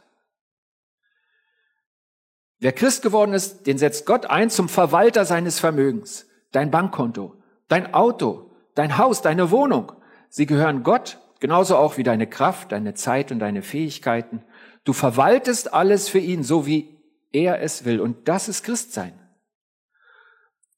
Wer 2.59 2.73
Christ 2.73 3.03
geworden 3.03 3.33
ist, 3.33 3.67
den 3.67 3.79
setzt 3.79 4.05
Gott 4.05 4.27
ein 4.27 4.51
zum 4.51 4.69
Verwalter 4.69 5.25
seines 5.25 5.59
Vermögens. 5.59 6.27
Dein 6.53 6.71
Bankkonto, 6.71 7.35
dein 7.69 7.95
Auto, 7.95 8.51
dein 8.75 8.99
Haus, 8.99 9.23
deine 9.23 9.51
Wohnung. 9.51 9.93
Sie 10.29 10.47
gehören 10.47 10.83
Gott, 10.83 11.19
genauso 11.39 11.77
auch 11.77 11.97
wie 11.97 12.03
deine 12.03 12.27
Kraft, 12.27 12.73
deine 12.73 12.95
Zeit 12.95 13.31
und 13.33 13.39
deine 13.39 13.63
Fähigkeiten. 13.63 14.43
Du 14.85 14.93
verwaltest 14.93 15.73
alles 15.73 16.09
für 16.09 16.19
ihn, 16.19 16.43
so 16.43 16.67
wie 16.67 16.99
er 17.33 17.61
es 17.63 17.85
will. 17.85 18.01
Und 18.01 18.29
das 18.29 18.49
ist 18.49 18.65
Christsein. 18.65 19.13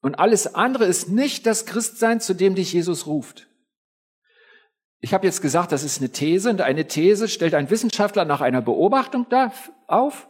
Und 0.01 0.15
alles 0.19 0.53
andere 0.53 0.85
ist 0.85 1.09
nicht 1.09 1.45
das 1.45 1.65
Christsein, 1.65 2.19
zu 2.19 2.33
dem 2.33 2.55
dich 2.55 2.73
Jesus 2.73 3.07
ruft. 3.07 3.47
Ich 4.99 5.13
habe 5.13 5.25
jetzt 5.25 5.41
gesagt, 5.41 5.71
das 5.71 5.83
ist 5.83 5.99
eine 5.99 6.11
These 6.11 6.49
und 6.49 6.61
eine 6.61 6.87
These 6.87 7.27
stellt 7.27 7.55
ein 7.55 7.69
Wissenschaftler 7.69 8.25
nach 8.25 8.41
einer 8.41 8.61
Beobachtung 8.61 9.25
auf, 9.87 10.27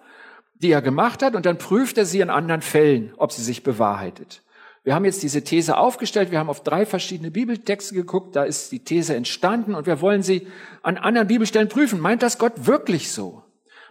die 0.56 0.72
er 0.72 0.82
gemacht 0.82 1.22
hat 1.22 1.36
und 1.36 1.46
dann 1.46 1.58
prüft 1.58 1.98
er 1.98 2.06
sie 2.06 2.22
in 2.22 2.30
anderen 2.30 2.62
Fällen, 2.62 3.14
ob 3.18 3.32
sie 3.32 3.44
sich 3.44 3.64
bewahrheitet. 3.64 4.44
Wir 4.84 4.96
haben 4.96 5.06
jetzt 5.06 5.24
diese 5.24 5.44
These 5.44 5.78
aufgestellt, 5.78 6.32
wir 6.32 6.40
haben 6.40 6.50
auf 6.50 6.62
drei 6.62 6.86
verschiedene 6.86 7.32
Bibeltexte 7.32 7.96
geguckt, 7.96 8.36
da 8.36 8.44
ist 8.44 8.72
die 8.74 8.84
These 8.84 9.16
entstanden 9.16 9.76
und 9.76 9.88
wir 9.88 10.02
wollen 10.02 10.24
sie 10.24 10.48
an 10.82 10.98
anderen 10.98 11.28
Bibelstellen 11.28 11.70
prüfen. 11.70 12.02
Meint 12.02 12.22
das 12.22 12.38
Gott 12.38 12.68
wirklich 12.68 13.12
so? 13.12 13.44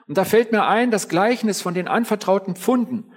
Und 0.07 0.19
da 0.19 0.25
fällt 0.25 0.53
mir 0.53 0.67
ein, 0.67 0.91
das 0.91 1.09
Gleichnis 1.09 1.63
von 1.63 1.73
den 1.73 1.89
anvertrauten 1.89 2.57
Pfunden. 2.57 3.13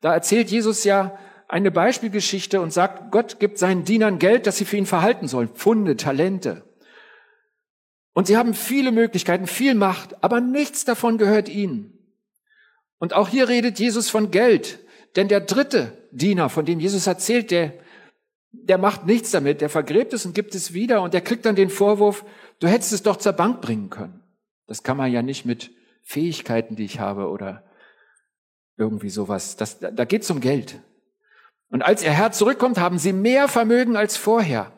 Da 0.00 0.12
erzählt 0.12 0.50
Jesus 0.50 0.82
ja 0.82 1.18
eine 1.46 1.70
Beispielgeschichte 1.70 2.60
und 2.60 2.72
sagt, 2.72 3.12
Gott 3.12 3.38
gibt 3.38 3.58
seinen 3.58 3.84
Dienern 3.84 4.18
Geld, 4.18 4.46
dass 4.46 4.56
sie 4.56 4.64
für 4.64 4.76
ihn 4.76 4.86
verhalten 4.86 5.28
sollen. 5.28 5.48
Pfunde, 5.48 5.96
Talente. 5.96 6.64
Und 8.12 8.26
sie 8.26 8.36
haben 8.36 8.54
viele 8.54 8.90
Möglichkeiten, 8.90 9.46
viel 9.46 9.74
Macht, 9.74 10.24
aber 10.24 10.40
nichts 10.40 10.84
davon 10.84 11.18
gehört 11.18 11.48
ihnen. 11.48 11.96
Und 12.98 13.14
auch 13.14 13.28
hier 13.28 13.48
redet 13.48 13.78
Jesus 13.78 14.10
von 14.10 14.32
Geld. 14.32 14.80
Denn 15.16 15.28
der 15.28 15.40
dritte 15.40 15.99
Diener, 16.12 16.48
von 16.48 16.64
dem 16.64 16.80
Jesus 16.80 17.06
erzählt, 17.06 17.50
der, 17.50 17.74
der 18.52 18.78
macht 18.78 19.06
nichts 19.06 19.30
damit, 19.30 19.60
der 19.60 19.68
vergräbt 19.68 20.12
es 20.12 20.26
und 20.26 20.34
gibt 20.34 20.54
es 20.54 20.72
wieder 20.72 21.02
und 21.02 21.14
der 21.14 21.20
kriegt 21.20 21.46
dann 21.46 21.56
den 21.56 21.70
Vorwurf, 21.70 22.24
du 22.58 22.68
hättest 22.68 22.92
es 22.92 23.02
doch 23.02 23.16
zur 23.16 23.32
Bank 23.32 23.60
bringen 23.60 23.90
können. 23.90 24.22
Das 24.66 24.82
kann 24.82 24.96
man 24.96 25.12
ja 25.12 25.22
nicht 25.22 25.44
mit 25.44 25.70
Fähigkeiten, 26.02 26.76
die 26.76 26.84
ich 26.84 27.00
habe 27.00 27.28
oder 27.28 27.64
irgendwie 28.76 29.10
sowas. 29.10 29.56
Das, 29.56 29.78
da 29.78 30.04
geht 30.04 30.22
es 30.22 30.30
um 30.30 30.40
Geld. 30.40 30.80
Und 31.70 31.82
als 31.82 32.02
ihr 32.02 32.10
Herr 32.10 32.32
zurückkommt, 32.32 32.78
haben 32.78 32.98
sie 32.98 33.12
mehr 33.12 33.46
Vermögen 33.46 33.96
als 33.96 34.16
vorher. 34.16 34.72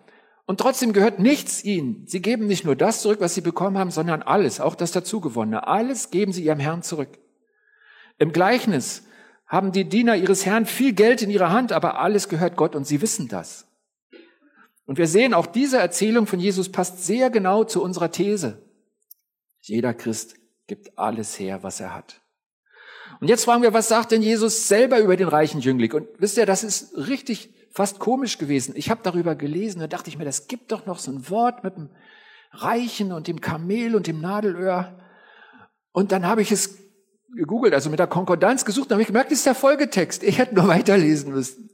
Und 0.44 0.60
trotzdem 0.60 0.92
gehört 0.92 1.18
nichts 1.18 1.64
ihnen. 1.64 2.06
Sie 2.06 2.20
geben 2.20 2.46
nicht 2.46 2.64
nur 2.64 2.76
das 2.76 3.00
zurück, 3.00 3.20
was 3.20 3.34
sie 3.34 3.40
bekommen 3.40 3.78
haben, 3.78 3.90
sondern 3.90 4.22
alles, 4.22 4.60
auch 4.60 4.74
das 4.74 4.92
dazugewonnene. 4.92 5.66
Alles 5.66 6.10
geben 6.10 6.32
sie 6.32 6.44
ihrem 6.44 6.58
Herrn 6.58 6.82
zurück. 6.82 7.18
Im 8.18 8.32
Gleichnis 8.32 9.06
haben 9.52 9.70
die 9.70 9.84
Diener 9.84 10.16
ihres 10.16 10.46
Herrn 10.46 10.64
viel 10.64 10.94
Geld 10.94 11.20
in 11.20 11.28
ihrer 11.28 11.50
Hand, 11.50 11.72
aber 11.72 12.00
alles 12.00 12.30
gehört 12.30 12.56
Gott 12.56 12.74
und 12.74 12.86
sie 12.86 13.02
wissen 13.02 13.28
das. 13.28 13.66
Und 14.86 14.96
wir 14.96 15.06
sehen, 15.06 15.34
auch 15.34 15.44
diese 15.44 15.78
Erzählung 15.78 16.26
von 16.26 16.40
Jesus 16.40 16.72
passt 16.72 17.04
sehr 17.04 17.28
genau 17.28 17.62
zu 17.64 17.82
unserer 17.82 18.10
These. 18.10 18.62
Jeder 19.60 19.92
Christ 19.92 20.36
gibt 20.66 20.98
alles 20.98 21.38
her, 21.38 21.62
was 21.62 21.80
er 21.80 21.94
hat. 21.94 22.22
Und 23.20 23.28
jetzt 23.28 23.44
fragen 23.44 23.62
wir, 23.62 23.74
was 23.74 23.88
sagt 23.88 24.12
denn 24.12 24.22
Jesus 24.22 24.68
selber 24.68 25.00
über 25.00 25.18
den 25.18 25.28
reichen 25.28 25.60
Jüngling? 25.60 25.92
Und 25.92 26.08
wisst 26.16 26.38
ihr, 26.38 26.46
das 26.46 26.64
ist 26.64 26.96
richtig 26.96 27.50
fast 27.72 27.98
komisch 27.98 28.38
gewesen. 28.38 28.72
Ich 28.74 28.88
habe 28.88 29.02
darüber 29.02 29.34
gelesen, 29.34 29.80
da 29.80 29.86
dachte 29.86 30.08
ich 30.08 30.16
mir, 30.16 30.24
das 30.24 30.48
gibt 30.48 30.72
doch 30.72 30.86
noch 30.86 30.98
so 30.98 31.12
ein 31.12 31.28
Wort 31.28 31.62
mit 31.62 31.76
dem 31.76 31.90
Reichen 32.52 33.12
und 33.12 33.28
dem 33.28 33.42
Kamel 33.42 33.96
und 33.96 34.06
dem 34.06 34.22
Nadelöhr. 34.22 34.98
Und 35.92 36.10
dann 36.10 36.26
habe 36.26 36.40
ich 36.40 36.50
es 36.52 36.81
gegoogelt, 37.34 37.74
also 37.74 37.90
mit 37.90 37.98
der 37.98 38.06
Konkordanz 38.06 38.64
gesucht, 38.64 38.86
und 38.86 38.92
habe 38.92 39.02
ich 39.02 39.08
gemerkt, 39.08 39.30
das 39.30 39.38
ist 39.38 39.46
der 39.46 39.54
Folgetext. 39.54 40.22
Ich 40.22 40.38
hätte 40.38 40.54
nur 40.54 40.68
weiterlesen 40.68 41.32
müssen. 41.32 41.70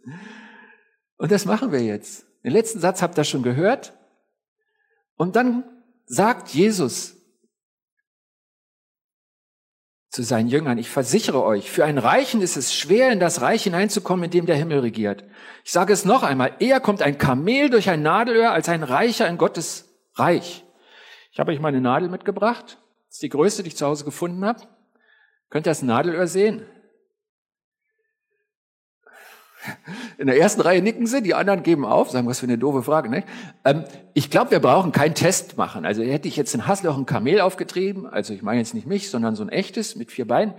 Und 1.17 1.33
das 1.33 1.45
machen 1.45 1.73
wir 1.73 1.81
jetzt. 1.81 2.27
Den 2.45 2.53
letzten 2.53 2.81
Satz 2.81 3.03
habt 3.03 3.19
ihr 3.19 3.25
schon 3.25 3.43
gehört. 3.43 3.93
Und 5.17 5.37
dann 5.37 5.65
sagt 6.07 6.51
Jesus 6.51 7.17
zu 10.11 10.23
seinen 10.23 10.49
Jüngern, 10.49 10.79
ich 10.79 10.89
versichere 10.89 11.43
euch, 11.43 11.71
für 11.71 11.85
einen 11.85 11.99
Reichen 11.99 12.41
ist 12.41 12.57
es 12.57 12.75
schwer, 12.75 13.13
in 13.13 13.21
das 13.21 13.43
Reich 13.43 13.65
hineinzukommen, 13.65 14.25
in 14.25 14.31
dem 14.31 14.47
der 14.47 14.57
Himmel 14.57 14.79
regiert. 14.81 15.25
Ich 15.65 15.73
sage 15.73 15.93
es 15.93 16.05
noch 16.05 16.23
einmal, 16.23 16.55
eher 16.61 16.81
kommt 16.81 17.03
ein 17.03 17.19
Kamel 17.19 17.69
durch 17.69 17.91
ein 17.91 18.03
Nadelöhr 18.03 18.53
als 18.53 18.69
ein 18.69 18.83
Reicher 18.83 19.29
in 19.29 19.37
Gottes 19.37 19.95
Reich. 20.15 20.65
Ich 21.31 21.39
habe 21.39 21.53
euch 21.53 21.61
meine 21.61 21.81
Nadel 21.81 22.09
mitgebracht. 22.09 22.79
Das 23.09 23.17
ist 23.17 23.23
die 23.23 23.29
größte, 23.29 23.63
die 23.63 23.69
ich 23.69 23.77
zu 23.77 23.87
Hause 23.87 24.05
gefunden 24.05 24.45
habe. 24.45 24.63
Könnt 25.51 25.67
ihr 25.67 25.71
das 25.71 25.83
Nadelöhr 25.83 26.27
sehen? 26.27 26.63
In 30.19 30.27
der 30.27 30.39
ersten 30.39 30.61
Reihe 30.61 30.83
nicken 30.83 31.07
sie, 31.07 31.23
die 31.23 31.35
anderen 31.35 31.63
geben 31.63 31.85
auf, 31.85 32.11
sagen, 32.11 32.27
was 32.27 32.41
für 32.41 32.47
eine 32.47 32.59
doofe 32.59 32.83
Frage. 32.83 33.09
Ne? 33.09 33.25
Ähm, 33.65 33.85
ich 34.15 34.31
glaube, 34.31 34.51
wir 34.51 34.61
brauchen 34.61 34.93
keinen 34.93 35.15
Test 35.15 35.57
machen. 35.57 35.85
Also 35.85 36.03
hätte 36.03 36.29
ich 36.29 36.37
jetzt 36.37 36.55
in 36.55 36.67
Hassloch 36.67 36.97
ein 36.97 37.07
Kamel 37.07 37.41
aufgetrieben, 37.41 38.07
also 38.07 38.33
ich 38.33 38.43
meine 38.43 38.61
jetzt 38.61 38.75
nicht 38.75 38.87
mich, 38.87 39.11
sondern 39.11 39.37
so 39.37 39.43
ein 39.43 39.49
echtes 39.49 39.97
mit 39.97 40.11
vier 40.11 40.27
Beinen. 40.27 40.55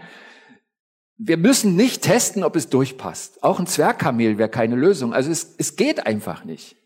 Wir 1.17 1.37
müssen 1.37 1.75
nicht 1.75 2.03
testen, 2.03 2.43
ob 2.43 2.55
es 2.55 2.69
durchpasst. 2.69 3.43
Auch 3.43 3.59
ein 3.59 3.67
Zwergkamel 3.67 4.37
wäre 4.37 4.49
keine 4.49 4.75
Lösung. 4.75 5.13
Also 5.13 5.31
es, 5.31 5.55
es 5.57 5.75
geht 5.75 6.05
einfach 6.05 6.45
nicht. 6.45 6.77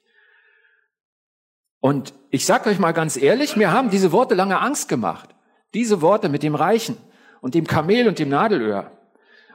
Und 1.80 2.14
ich 2.32 2.46
sage 2.46 2.70
euch 2.70 2.80
mal 2.80 2.94
ganz 2.94 3.18
ehrlich, 3.18 3.56
mir 3.56 3.72
haben 3.72 3.90
diese 3.90 4.12
Worte 4.12 4.34
lange 4.34 4.60
Angst 4.60 4.90
gemacht. 4.90 5.30
Diese 5.74 6.02
Worte 6.02 6.30
mit 6.30 6.42
dem 6.42 6.56
Reichen 6.56 6.98
und 7.44 7.56
dem 7.56 7.68
Kamel 7.68 8.08
und 8.08 8.20
dem 8.20 8.30
Nadelöhr. 8.30 8.90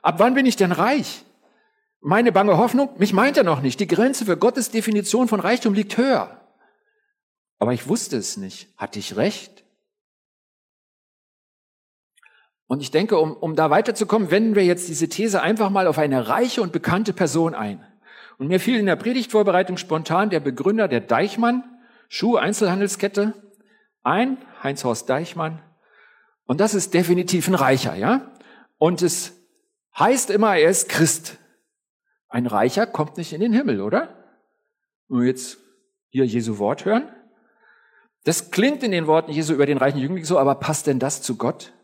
Ab 0.03 0.17
wann 0.19 0.35
bin 0.35 0.45
ich 0.45 0.57
denn 0.57 0.73
reich? 0.73 1.25
Meine 2.01 2.33
bange 2.33 2.59
Hoffnung, 2.59 2.91
mich 2.99 3.15
meint 3.15 3.39
er 3.39 3.45
noch 3.45 3.63
nicht. 3.63 3.81
Die 3.81 3.87
Grenze 3.87 4.27
für 4.27 4.37
Gottes 4.37 4.71
Definition 4.71 5.27
von 5.27 5.41
Reichtum 5.41 5.73
liegt 5.73 5.97
höher. 5.97 6.39
Aber 7.59 7.73
ich 7.73 7.89
wusste 7.89 8.19
es 8.19 8.37
nicht. 8.37 8.69
Hatte 8.77 8.99
ich 8.99 9.17
recht? 9.17 9.65
Und 12.67 12.83
ich 12.83 12.91
denke, 12.91 13.19
um, 13.19 13.33
um 13.33 13.57
da 13.57 13.71
weiterzukommen, 13.71 14.31
wenden 14.31 14.55
wir 14.55 14.67
jetzt 14.67 14.89
diese 14.89 15.09
These 15.09 15.41
einfach 15.41 15.71
mal 15.71 15.87
auf 15.87 15.97
eine 15.97 16.29
reiche 16.29 16.61
und 16.61 16.73
bekannte 16.73 17.15
Person 17.15 17.55
ein. 17.55 17.83
Und 18.37 18.49
mir 18.49 18.61
fiel 18.61 18.79
in 18.79 18.85
der 18.85 18.97
Predigtvorbereitung 18.97 19.79
spontan 19.79 20.29
der 20.29 20.41
Begründer 20.41 20.89
der 20.89 21.01
Deichmann 21.01 21.65
Schuh-Einzelhandelskette 22.11 23.33
ein, 24.03 24.37
Heinz-Horst 24.63 25.09
Deichmann, 25.09 25.63
und 26.49 26.61
das 26.61 26.73
ist 26.73 26.95
definitiv 26.95 27.47
ein 27.47 27.55
Reicher, 27.55 27.95
ja? 27.95 28.33
Und 28.79 29.03
es 29.03 29.35
heißt 29.99 30.31
immer, 30.31 30.57
er 30.57 30.71
ist 30.71 30.89
Christ. 30.89 31.37
Ein 32.29 32.47
Reicher 32.47 32.87
kommt 32.87 33.19
nicht 33.19 33.35
in 33.35 33.43
den 33.43 33.53
Himmel, 33.53 33.83
oder? 33.83 34.09
Nur 35.09 35.25
jetzt 35.25 35.59
hier 36.09 36.25
Jesu 36.25 36.59
Wort 36.59 36.87
hören. 36.87 37.07
Das 38.25 38.51
klingt 38.51 38.83
in 38.83 38.93
den 38.93 39.07
Worten 39.07 39.31
Jesu 39.31 39.53
über 39.53 39.67
den 39.67 39.77
reichen 39.77 39.99
Jüngling 39.99 40.25
so, 40.25 40.39
aber 40.39 40.55
passt 40.55 40.87
denn 40.87 40.99
das 40.99 41.21
zu 41.21 41.37
Gott? 41.37 41.75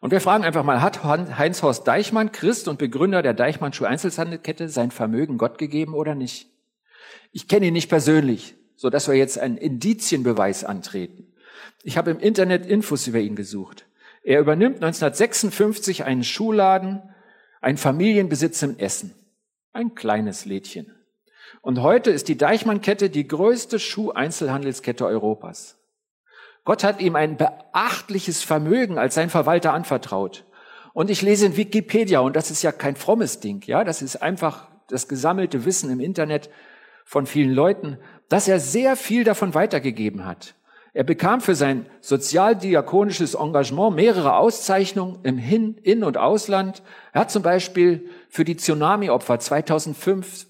Und 0.00 0.10
wir 0.10 0.22
fragen 0.22 0.42
einfach 0.42 0.64
mal, 0.64 0.80
hat 0.80 1.04
Heinz-Horst 1.04 1.86
Deichmann, 1.86 2.32
Christ 2.32 2.68
und 2.68 2.78
Begründer 2.78 3.22
der 3.22 3.34
Deichmann-Schuh 3.34 3.84
Einzelhandelskette, 3.84 4.70
sein 4.70 4.90
Vermögen 4.90 5.36
Gott 5.36 5.58
gegeben 5.58 5.92
oder 5.92 6.14
nicht? 6.14 6.48
Ich 7.32 7.48
kenne 7.48 7.66
ihn 7.66 7.74
nicht 7.74 7.90
persönlich, 7.90 8.54
so 8.76 8.88
dass 8.88 9.08
wir 9.08 9.14
jetzt 9.14 9.38
einen 9.38 9.58
Indizienbeweis 9.58 10.64
antreten. 10.64 11.31
Ich 11.82 11.96
habe 11.96 12.10
im 12.10 12.18
Internet 12.18 12.66
Infos 12.66 13.06
über 13.06 13.18
ihn 13.18 13.36
gesucht. 13.36 13.86
Er 14.22 14.40
übernimmt 14.40 14.76
1956 14.76 16.04
einen 16.04 16.24
Schuhladen, 16.24 17.02
einen 17.60 17.78
Familienbesitz 17.78 18.62
in 18.62 18.78
Essen. 18.78 19.14
Ein 19.72 19.94
kleines 19.94 20.44
Lädchen. 20.44 20.94
Und 21.60 21.80
heute 21.80 22.10
ist 22.10 22.28
die 22.28 22.36
Deichmann-Kette 22.36 23.10
die 23.10 23.26
größte 23.26 23.78
Schuheinzelhandelskette 23.78 25.06
Europas. 25.06 25.78
Gott 26.64 26.84
hat 26.84 27.00
ihm 27.00 27.16
ein 27.16 27.36
beachtliches 27.36 28.42
Vermögen 28.42 28.98
als 28.98 29.14
sein 29.14 29.30
Verwalter 29.30 29.72
anvertraut. 29.72 30.44
Und 30.92 31.10
ich 31.10 31.22
lese 31.22 31.46
in 31.46 31.56
Wikipedia, 31.56 32.20
und 32.20 32.36
das 32.36 32.50
ist 32.50 32.62
ja 32.62 32.70
kein 32.70 32.96
frommes 32.96 33.40
Ding, 33.40 33.62
ja, 33.66 33.82
das 33.82 34.02
ist 34.02 34.16
einfach 34.16 34.68
das 34.88 35.08
gesammelte 35.08 35.64
Wissen 35.64 35.90
im 35.90 36.00
Internet 36.00 36.50
von 37.04 37.26
vielen 37.26 37.52
Leuten, 37.52 37.98
dass 38.28 38.46
er 38.46 38.60
sehr 38.60 38.96
viel 38.96 39.24
davon 39.24 39.54
weitergegeben 39.54 40.24
hat. 40.24 40.54
Er 40.94 41.04
bekam 41.04 41.40
für 41.40 41.54
sein 41.54 41.86
sozialdiakonisches 42.00 43.34
Engagement 43.34 43.96
mehrere 43.96 44.36
Auszeichnungen 44.36 45.20
im 45.22 45.38
Hin-, 45.38 45.78
In- 45.82 46.04
und 46.04 46.18
Ausland. 46.18 46.82
Er 47.12 47.22
hat 47.22 47.30
zum 47.30 47.42
Beispiel 47.42 48.10
für 48.28 48.44
die 48.44 48.56
Tsunami-Opfer 48.56 49.38
2005 49.38 50.46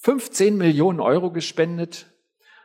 15 0.00 0.56
Millionen 0.56 1.00
Euro 1.00 1.32
gespendet 1.32 2.06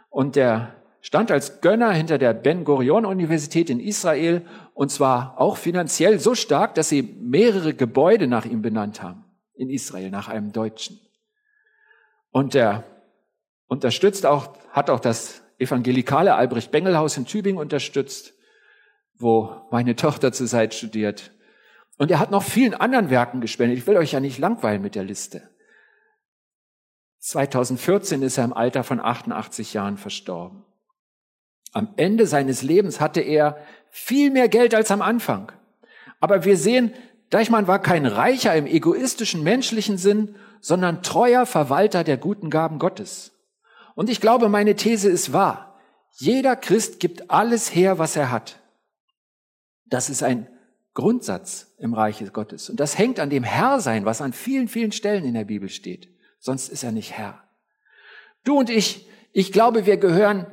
und 0.10 0.36
der 0.36 0.76
stand 1.02 1.32
als 1.32 1.62
Gönner 1.62 1.92
hinter 1.92 2.18
der 2.20 2.34
Ben 2.34 2.64
Gurion 2.64 3.06
Universität 3.06 3.70
in 3.70 3.80
Israel 3.80 4.46
und 4.74 4.92
zwar 4.92 5.42
auch 5.42 5.58
finanziell 5.58 6.20
so 6.20 6.36
stark, 6.36 6.76
dass 6.76 6.90
sie 6.90 7.02
mehrere 7.02 7.74
Gebäude 7.74 8.28
nach 8.28 8.46
ihm 8.46 8.62
benannt 8.62 9.02
haben 9.02 9.26
in 9.56 9.70
Israel, 9.70 10.12
nach 10.12 10.30
einem 10.30 10.52
Deutschen. 10.52 11.00
Und 12.32 12.56
er 12.56 12.84
unterstützt 13.68 14.26
auch, 14.26 14.56
hat 14.72 14.90
auch 14.90 15.00
das 15.00 15.43
evangelikale 15.60 16.36
Albrecht 16.36 16.72
Bengelhaus 16.72 17.18
in 17.18 17.26
Tübingen 17.26 17.60
unterstützt, 17.60 18.34
wo 19.18 19.68
meine 19.72 19.96
Tochter 19.98 20.32
zurzeit 20.32 20.74
studiert. 20.74 21.32
Und 21.98 22.12
er 22.12 22.20
hat 22.20 22.32
noch 22.32 22.44
vielen 22.44 22.74
anderen 22.74 23.10
Werken 23.10 23.42
gespendet. 23.42 23.78
Ich 23.78 23.88
will 23.88 23.98
euch 23.98 24.12
ja 24.12 24.20
nicht 24.20 24.40
langweilen 24.40 24.82
mit 24.82 24.96
der 24.96 25.04
Liste. 25.04 25.50
2014 27.20 28.22
ist 28.22 28.38
er 28.38 28.44
im 28.44 28.54
Alter 28.54 28.84
von 28.84 29.00
88 29.00 29.74
Jahren 29.74 29.98
verstorben. 29.98 30.66
Am 31.72 31.94
Ende 31.96 32.28
seines 32.28 32.62
Lebens 32.62 33.00
hatte 33.00 33.22
er 33.22 33.58
viel 33.90 34.30
mehr 34.30 34.50
Geld 34.50 34.76
als 34.76 34.92
am 34.92 35.02
Anfang. 35.02 35.52
Aber 36.20 36.46
wir 36.46 36.58
sehen, 36.58 36.94
Deichmann 37.30 37.68
war 37.68 37.80
kein 37.80 38.06
Reicher 38.06 38.56
im 38.56 38.68
egoistischen 38.68 39.44
menschlichen 39.44 39.98
Sinn, 39.98 40.36
sondern 40.62 41.02
treuer 41.02 41.46
Verwalter 41.46 42.04
der 42.04 42.18
guten 42.18 42.50
Gaben 42.50 42.78
Gottes. 42.78 43.33
Und 43.96 44.10
ich 44.10 44.22
glaube, 44.22 44.50
meine 44.50 44.76
These 44.76 45.10
ist 45.10 45.34
wahr. 45.34 45.80
Jeder 46.16 46.56
Christ 46.56 47.00
gibt 47.00 47.30
alles 47.32 47.74
her, 47.74 48.00
was 48.00 48.16
er 48.16 48.32
hat. 48.32 48.60
Das 49.86 50.10
ist 50.10 50.24
ein 50.24 50.48
Grundsatz 50.94 51.74
im 51.80 51.94
Reich 51.94 52.24
Gottes. 52.34 52.70
Und 52.70 52.80
das 52.80 52.98
hängt 52.98 53.20
an 53.20 53.30
dem 53.30 53.44
Herrsein, 53.44 54.06
was 54.06 54.22
an 54.22 54.34
vielen, 54.34 54.68
vielen 54.68 54.92
Stellen 54.92 55.26
in 55.26 55.34
der 55.34 55.46
Bibel 55.46 55.70
steht. 55.70 56.08
Sonst 56.40 56.70
ist 56.70 56.84
er 56.84 56.92
nicht 56.92 57.14
Herr. 57.14 57.44
Du 58.44 58.60
und 58.60 58.70
ich, 58.70 59.08
ich 59.32 59.52
glaube, 59.52 59.86
wir 59.86 59.98
gehören 59.98 60.46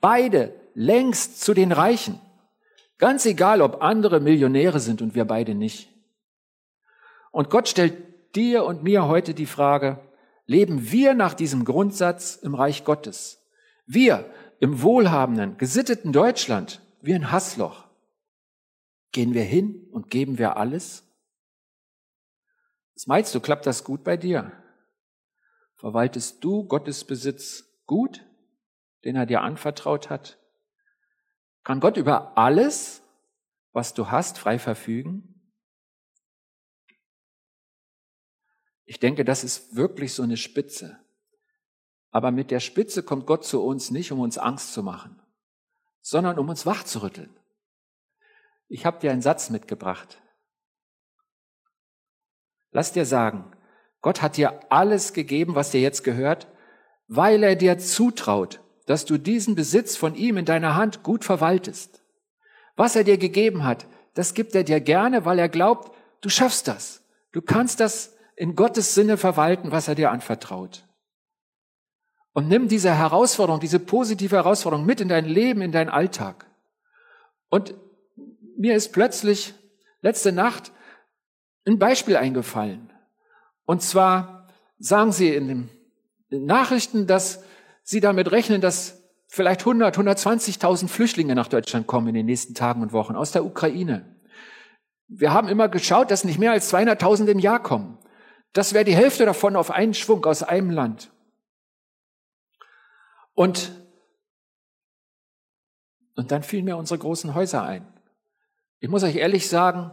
beide 0.00 0.54
längst 0.74 1.40
zu 1.40 1.54
den 1.54 1.72
Reichen. 1.72 2.20
Ganz 2.98 3.26
egal, 3.26 3.62
ob 3.62 3.82
andere 3.82 4.20
Millionäre 4.20 4.80
sind 4.80 5.02
und 5.02 5.14
wir 5.14 5.24
beide 5.24 5.54
nicht. 5.54 5.88
Und 7.30 7.50
Gott 7.50 7.68
stellt 7.68 7.94
dir 8.34 8.64
und 8.64 8.82
mir 8.82 9.06
heute 9.06 9.34
die 9.34 9.46
Frage, 9.46 9.98
leben 10.48 10.90
wir 10.90 11.14
nach 11.14 11.34
diesem 11.34 11.64
Grundsatz 11.64 12.34
im 12.34 12.56
Reich 12.56 12.82
Gottes? 12.82 13.46
Wir 13.86 14.28
im 14.58 14.82
wohlhabenden, 14.82 15.58
gesitteten 15.58 16.12
Deutschland, 16.12 16.80
wie 17.00 17.14
ein 17.14 17.30
Hassloch, 17.30 17.86
gehen 19.12 19.34
wir 19.34 19.44
hin 19.44 19.86
und 19.92 20.10
geben 20.10 20.38
wir 20.38 20.56
alles? 20.56 21.04
Was 22.94 23.06
meinst 23.06 23.34
du, 23.34 23.40
klappt 23.40 23.66
das 23.66 23.84
gut 23.84 24.02
bei 24.02 24.16
dir? 24.16 24.50
Verwaltest 25.76 26.42
du 26.42 26.64
Gottes 26.64 27.04
Besitz 27.04 27.64
gut, 27.86 28.26
den 29.04 29.16
er 29.16 29.26
dir 29.26 29.42
anvertraut 29.42 30.10
hat? 30.10 30.38
Kann 31.62 31.78
Gott 31.78 31.96
über 31.96 32.36
alles, 32.38 33.02
was 33.72 33.94
du 33.94 34.10
hast, 34.10 34.38
frei 34.38 34.58
verfügen? 34.58 35.37
Ich 38.88 38.98
denke, 38.98 39.22
das 39.22 39.44
ist 39.44 39.76
wirklich 39.76 40.14
so 40.14 40.22
eine 40.22 40.38
Spitze. 40.38 40.98
Aber 42.10 42.30
mit 42.30 42.50
der 42.50 42.58
Spitze 42.58 43.02
kommt 43.02 43.26
Gott 43.26 43.44
zu 43.44 43.62
uns 43.62 43.90
nicht, 43.90 44.12
um 44.12 44.18
uns 44.18 44.38
Angst 44.38 44.72
zu 44.72 44.82
machen, 44.82 45.20
sondern 46.00 46.38
um 46.38 46.48
uns 46.48 46.64
wachzurütteln. 46.64 47.36
Ich 48.66 48.86
habe 48.86 48.98
dir 48.98 49.12
einen 49.12 49.20
Satz 49.20 49.50
mitgebracht. 49.50 50.22
Lass 52.70 52.94
dir 52.94 53.04
sagen, 53.04 53.52
Gott 54.00 54.22
hat 54.22 54.38
dir 54.38 54.58
alles 54.72 55.12
gegeben, 55.12 55.54
was 55.54 55.70
dir 55.70 55.82
jetzt 55.82 56.02
gehört, 56.02 56.48
weil 57.08 57.42
er 57.42 57.56
dir 57.56 57.78
zutraut, 57.78 58.62
dass 58.86 59.04
du 59.04 59.18
diesen 59.18 59.54
Besitz 59.54 59.96
von 59.96 60.14
ihm 60.14 60.38
in 60.38 60.46
deiner 60.46 60.76
Hand 60.76 61.02
gut 61.02 61.26
verwaltest. 61.26 62.02
Was 62.74 62.96
er 62.96 63.04
dir 63.04 63.18
gegeben 63.18 63.64
hat, 63.64 63.86
das 64.14 64.32
gibt 64.32 64.54
er 64.54 64.64
dir 64.64 64.80
gerne, 64.80 65.26
weil 65.26 65.38
er 65.38 65.50
glaubt, 65.50 65.94
du 66.22 66.30
schaffst 66.30 66.68
das. 66.68 67.02
Du 67.32 67.42
kannst 67.42 67.80
das 67.80 68.14
in 68.38 68.54
Gottes 68.54 68.94
Sinne 68.94 69.16
verwalten, 69.16 69.72
was 69.72 69.88
er 69.88 69.96
dir 69.96 70.12
anvertraut. 70.12 70.84
Und 72.32 72.46
nimm 72.46 72.68
diese 72.68 72.94
Herausforderung, 72.94 73.60
diese 73.60 73.80
positive 73.80 74.36
Herausforderung 74.36 74.86
mit 74.86 75.00
in 75.00 75.08
dein 75.08 75.24
Leben, 75.24 75.60
in 75.60 75.72
deinen 75.72 75.88
Alltag. 75.88 76.46
Und 77.48 77.74
mir 78.56 78.76
ist 78.76 78.92
plötzlich 78.92 79.54
letzte 80.02 80.30
Nacht 80.30 80.70
ein 81.66 81.80
Beispiel 81.80 82.16
eingefallen. 82.16 82.92
Und 83.64 83.82
zwar 83.82 84.46
sagen 84.78 85.10
sie 85.10 85.34
in 85.34 85.68
den 86.30 86.44
Nachrichten, 86.46 87.08
dass 87.08 87.42
sie 87.82 87.98
damit 87.98 88.30
rechnen, 88.30 88.60
dass 88.60 89.02
vielleicht 89.26 89.62
100, 89.62 89.98
120.000 89.98 90.86
Flüchtlinge 90.86 91.34
nach 91.34 91.48
Deutschland 91.48 91.88
kommen 91.88 92.06
in 92.08 92.14
den 92.14 92.26
nächsten 92.26 92.54
Tagen 92.54 92.82
und 92.82 92.92
Wochen 92.92 93.16
aus 93.16 93.32
der 93.32 93.44
Ukraine. 93.44 94.16
Wir 95.08 95.32
haben 95.32 95.48
immer 95.48 95.68
geschaut, 95.68 96.12
dass 96.12 96.22
nicht 96.22 96.38
mehr 96.38 96.52
als 96.52 96.72
200.000 96.72 97.26
im 97.26 97.40
Jahr 97.40 97.60
kommen. 97.60 97.98
Das 98.58 98.74
wäre 98.74 98.84
die 98.84 98.96
Hälfte 98.96 99.24
davon 99.24 99.54
auf 99.54 99.70
einen 99.70 99.94
Schwung 99.94 100.26
aus 100.26 100.42
einem 100.42 100.70
Land. 100.70 101.12
Und, 103.34 103.70
und 106.16 106.32
dann 106.32 106.42
fielen 106.42 106.64
mir 106.64 106.76
unsere 106.76 106.98
großen 106.98 107.36
Häuser 107.36 107.62
ein. 107.62 107.86
Ich 108.80 108.88
muss 108.88 109.04
euch 109.04 109.14
ehrlich 109.14 109.48
sagen, 109.48 109.92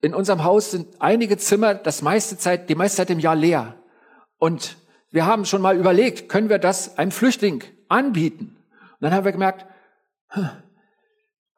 in 0.00 0.14
unserem 0.14 0.42
Haus 0.42 0.70
sind 0.70 1.02
einige 1.02 1.36
Zimmer 1.36 1.74
das 1.74 2.00
meiste 2.00 2.38
Zeit, 2.38 2.70
die 2.70 2.74
meiste 2.74 2.96
Zeit 2.96 3.10
im 3.10 3.18
Jahr 3.18 3.36
leer. 3.36 3.74
Und 4.38 4.78
wir 5.10 5.26
haben 5.26 5.44
schon 5.44 5.60
mal 5.60 5.76
überlegt, 5.76 6.30
können 6.30 6.48
wir 6.48 6.58
das 6.58 6.96
einem 6.96 7.10
Flüchtling 7.10 7.62
anbieten? 7.90 8.56
Und 8.92 9.02
dann 9.02 9.12
haben 9.12 9.26
wir 9.26 9.32
gemerkt, 9.32 9.66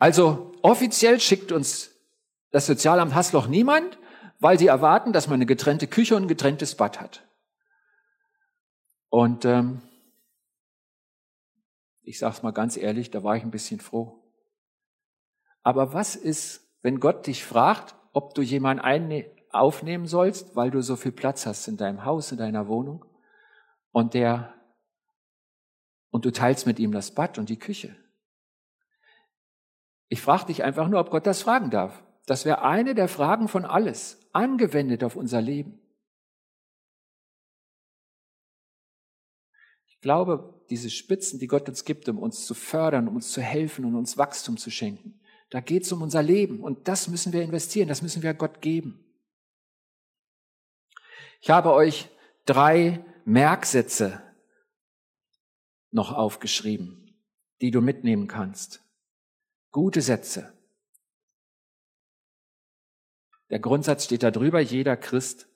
also 0.00 0.50
offiziell 0.62 1.20
schickt 1.20 1.52
uns 1.52 1.92
das 2.50 2.66
Sozialamt 2.66 3.14
Hassloch 3.14 3.46
niemand, 3.46 3.98
weil 4.40 4.58
sie 4.58 4.66
erwarten, 4.66 5.12
dass 5.12 5.28
man 5.28 5.34
eine 5.34 5.46
getrennte 5.46 5.86
Küche 5.86 6.16
und 6.16 6.24
ein 6.24 6.28
getrenntes 6.28 6.74
Bad 6.74 7.00
hat. 7.00 7.26
Und 9.08 9.44
ähm, 9.44 9.80
ich 12.02 12.18
sage 12.18 12.34
es 12.34 12.42
mal 12.42 12.52
ganz 12.52 12.76
ehrlich, 12.76 13.10
da 13.10 13.22
war 13.22 13.36
ich 13.36 13.42
ein 13.42 13.50
bisschen 13.50 13.80
froh. 13.80 14.22
Aber 15.62 15.94
was 15.94 16.16
ist, 16.16 16.68
wenn 16.82 17.00
Gott 17.00 17.26
dich 17.26 17.44
fragt, 17.44 17.94
ob 18.12 18.34
du 18.34 18.42
jemanden 18.42 19.24
aufnehmen 19.50 20.06
sollst, 20.06 20.54
weil 20.56 20.70
du 20.70 20.82
so 20.82 20.96
viel 20.96 21.12
Platz 21.12 21.46
hast 21.46 21.66
in 21.68 21.76
deinem 21.76 22.04
Haus, 22.04 22.32
in 22.32 22.38
deiner 22.38 22.68
Wohnung, 22.68 23.04
und 23.92 24.14
der 24.14 24.52
und 26.10 26.24
du 26.24 26.30
teilst 26.30 26.66
mit 26.66 26.78
ihm 26.78 26.92
das 26.92 27.12
Bad 27.12 27.38
und 27.38 27.48
die 27.48 27.58
Küche? 27.58 27.96
Ich 30.08 30.20
frage 30.20 30.46
dich 30.46 30.62
einfach 30.62 30.88
nur, 30.88 31.00
ob 31.00 31.10
Gott 31.10 31.26
das 31.26 31.42
fragen 31.42 31.70
darf. 31.70 32.04
Das 32.26 32.44
wäre 32.44 32.62
eine 32.62 32.94
der 32.94 33.08
Fragen 33.08 33.48
von 33.48 33.64
alles, 33.64 34.20
angewendet 34.34 35.04
auf 35.04 35.16
unser 35.16 35.40
Leben. 35.40 35.80
Ich 39.86 40.00
glaube, 40.00 40.62
diese 40.68 40.90
Spitzen, 40.90 41.38
die 41.38 41.46
Gott 41.46 41.68
uns 41.68 41.84
gibt, 41.84 42.08
um 42.08 42.18
uns 42.18 42.44
zu 42.44 42.54
fördern, 42.54 43.08
um 43.08 43.16
uns 43.16 43.32
zu 43.32 43.40
helfen 43.40 43.84
und 43.84 43.94
uns 43.94 44.18
Wachstum 44.18 44.56
zu 44.56 44.70
schenken, 44.70 45.20
da 45.50 45.60
geht 45.60 45.84
es 45.84 45.92
um 45.92 46.02
unser 46.02 46.22
Leben 46.22 46.60
und 46.60 46.88
das 46.88 47.08
müssen 47.08 47.32
wir 47.32 47.42
investieren, 47.42 47.88
das 47.88 48.02
müssen 48.02 48.22
wir 48.22 48.34
Gott 48.34 48.60
geben. 48.60 49.00
Ich 51.40 51.50
habe 51.50 51.72
euch 51.72 52.08
drei 52.44 53.04
Merksätze 53.24 54.22
noch 55.90 56.12
aufgeschrieben, 56.12 57.20
die 57.60 57.70
du 57.70 57.80
mitnehmen 57.80 58.26
kannst. 58.26 58.82
Gute 59.70 60.02
Sätze. 60.02 60.53
Der 63.50 63.58
Grundsatz 63.58 64.04
steht 64.04 64.22
da 64.22 64.30
drüber, 64.30 64.60
jeder 64.60 64.96
Christ 64.96 65.48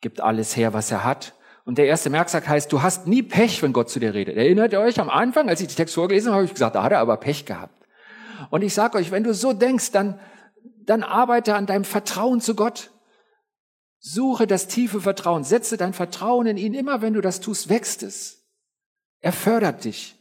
gibt 0.00 0.20
alles 0.20 0.56
her, 0.56 0.72
was 0.72 0.90
er 0.90 1.04
hat. 1.04 1.34
Und 1.64 1.78
der 1.78 1.86
erste 1.86 2.08
Merksack 2.08 2.48
heißt, 2.48 2.72
du 2.72 2.82
hast 2.82 3.06
nie 3.06 3.22
Pech, 3.22 3.62
wenn 3.62 3.72
Gott 3.72 3.90
zu 3.90 4.00
dir 4.00 4.14
redet. 4.14 4.36
Erinnert 4.36 4.72
ihr 4.72 4.80
euch 4.80 4.98
am 5.00 5.10
Anfang, 5.10 5.48
als 5.48 5.60
ich 5.60 5.68
den 5.68 5.76
Text 5.76 5.94
vorgelesen 5.94 6.28
habe, 6.28 6.36
habe 6.36 6.46
ich 6.46 6.52
gesagt, 6.52 6.76
da 6.76 6.82
hat 6.82 6.92
er 6.92 7.00
aber 7.00 7.18
Pech 7.18 7.44
gehabt. 7.44 7.86
Und 8.50 8.62
ich 8.62 8.72
sage 8.72 8.96
euch, 8.96 9.10
wenn 9.10 9.24
du 9.24 9.34
so 9.34 9.52
denkst, 9.52 9.90
dann, 9.90 10.18
dann 10.84 11.02
arbeite 11.02 11.54
an 11.54 11.66
deinem 11.66 11.84
Vertrauen 11.84 12.40
zu 12.40 12.54
Gott. 12.54 12.90
Suche 13.98 14.46
das 14.46 14.68
tiefe 14.68 15.00
Vertrauen, 15.00 15.44
setze 15.44 15.76
dein 15.76 15.92
Vertrauen 15.92 16.46
in 16.46 16.56
ihn. 16.56 16.72
Immer 16.72 17.02
wenn 17.02 17.14
du 17.14 17.20
das 17.20 17.40
tust, 17.40 17.68
wächst 17.68 18.02
es. 18.02 18.48
Er 19.20 19.32
fördert 19.32 19.84
dich. 19.84 20.16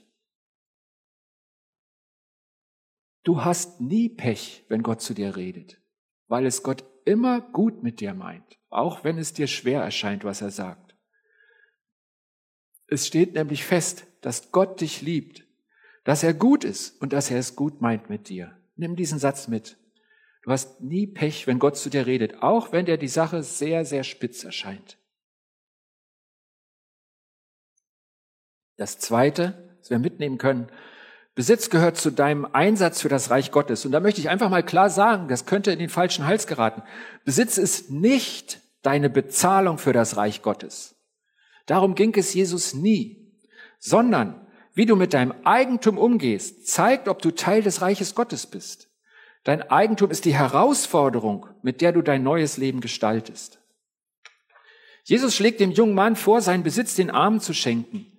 Du 3.24 3.44
hast 3.44 3.80
nie 3.80 4.10
Pech, 4.10 4.66
wenn 4.70 4.84
Gott 4.84 5.02
zu 5.02 5.14
dir 5.14 5.36
redet, 5.36 5.78
weil 6.28 6.46
es 6.46 6.64
Gott 6.64 6.84
immer 7.08 7.42
gut 7.42 7.82
mit 7.84 8.02
dir 8.02 8.14
meint, 8.14 8.60
auch 8.70 9.04
wenn 9.04 9.18
es 9.18 9.34
dir 9.34 9.48
schwer 9.48 9.82
erscheint, 9.82 10.24
was 10.24 10.42
er 10.42 10.52
sagt. 10.52 10.96
Es 12.88 13.08
steht 13.08 13.34
nämlich 13.34 13.64
fest, 13.64 14.06
dass 14.22 14.52
Gott 14.52 14.82
dich 14.82 15.02
liebt, 15.02 15.46
dass 16.04 16.24
er 16.24 16.34
gut 16.34 16.64
ist 16.64 17.02
und 17.02 17.14
dass 17.14 17.32
er 17.32 17.40
es 17.40 17.56
gut 17.56 17.82
meint 17.82 18.10
mit 18.10 18.30
dir. 18.30 18.58
Nimm 18.76 18.96
diesen 18.96 19.20
Satz 19.20 19.48
mit. 19.48 19.78
Du 20.44 20.52
hast 20.52 20.82
nie 20.82 21.08
Pech, 21.08 21.48
wenn 21.48 21.60
Gott 21.60 21.78
zu 21.78 21.90
dir 21.90 22.06
redet, 22.06 22.42
auch 22.42 22.72
wenn 22.72 22.86
dir 22.86 22.98
die 22.98 23.08
Sache 23.08 23.42
sehr, 23.44 23.86
sehr 23.86 24.04
spitz 24.04 24.44
erscheint. 24.44 24.98
Das 28.78 29.00
Zweite, 29.00 29.76
was 29.80 29.90
wir 29.90 30.00
mitnehmen 30.00 30.38
können, 30.38 30.72
Besitz 31.38 31.70
gehört 31.70 31.98
zu 31.98 32.10
deinem 32.10 32.48
Einsatz 32.52 33.00
für 33.00 33.10
das 33.10 33.30
Reich 33.30 33.52
Gottes. 33.52 33.86
Und 33.86 33.92
da 33.92 34.00
möchte 34.00 34.20
ich 34.20 34.28
einfach 34.28 34.50
mal 34.50 34.64
klar 34.64 34.90
sagen, 34.90 35.28
das 35.28 35.46
könnte 35.46 35.72
in 35.72 35.78
den 35.78 35.88
falschen 35.88 36.26
Hals 36.26 36.48
geraten. 36.48 36.82
Besitz 37.26 37.60
ist 37.60 37.92
nicht 37.92 38.60
deine 38.82 39.08
Bezahlung 39.08 39.78
für 39.78 39.94
das 39.94 40.18
Reich 40.18 40.42
Gottes. 40.42 40.96
Darum 41.68 41.94
ging 41.94 42.12
es 42.16 42.34
Jesus 42.34 42.74
nie, 42.74 43.36
sondern 43.78 44.48
wie 44.74 44.88
du 44.88 44.96
mit 44.96 45.14
deinem 45.14 45.32
Eigentum 45.44 46.00
umgehst, 46.00 46.66
zeigt, 46.66 47.08
ob 47.08 47.22
du 47.22 47.30
Teil 47.30 47.62
des 47.62 47.84
Reiches 47.84 48.16
Gottes 48.16 48.48
bist. 48.48 48.90
Dein 49.44 49.62
Eigentum 49.62 50.10
ist 50.10 50.26
die 50.26 50.34
Herausforderung, 50.34 51.46
mit 51.62 51.82
der 51.82 51.92
du 51.92 52.02
dein 52.02 52.24
neues 52.24 52.58
Leben 52.58 52.82
gestaltest. 52.82 53.60
Jesus 55.04 55.36
schlägt 55.36 55.60
dem 55.60 55.70
jungen 55.70 55.94
Mann 55.94 56.16
vor, 56.16 56.42
seinen 56.42 56.64
Besitz 56.64 56.96
den 56.96 57.12
Armen 57.12 57.42
zu 57.42 57.54
schenken 57.54 58.17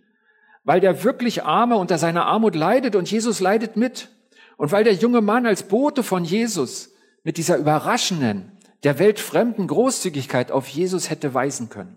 weil 0.68 0.80
der 0.80 1.02
wirklich 1.02 1.44
Arme 1.44 1.78
unter 1.78 1.96
seiner 1.96 2.26
Armut 2.26 2.54
leidet 2.54 2.94
und 2.94 3.10
Jesus 3.10 3.40
leidet 3.40 3.78
mit. 3.78 4.10
Und 4.58 4.70
weil 4.70 4.84
der 4.84 4.92
junge 4.92 5.22
Mann 5.22 5.46
als 5.46 5.62
Bote 5.62 6.02
von 6.02 6.26
Jesus 6.26 6.92
mit 7.22 7.38
dieser 7.38 7.56
überraschenden, 7.56 8.52
der 8.82 8.98
Welt 8.98 9.18
fremden 9.18 9.66
Großzügigkeit 9.66 10.52
auf 10.52 10.68
Jesus 10.68 11.08
hätte 11.08 11.32
weisen 11.32 11.70
können. 11.70 11.96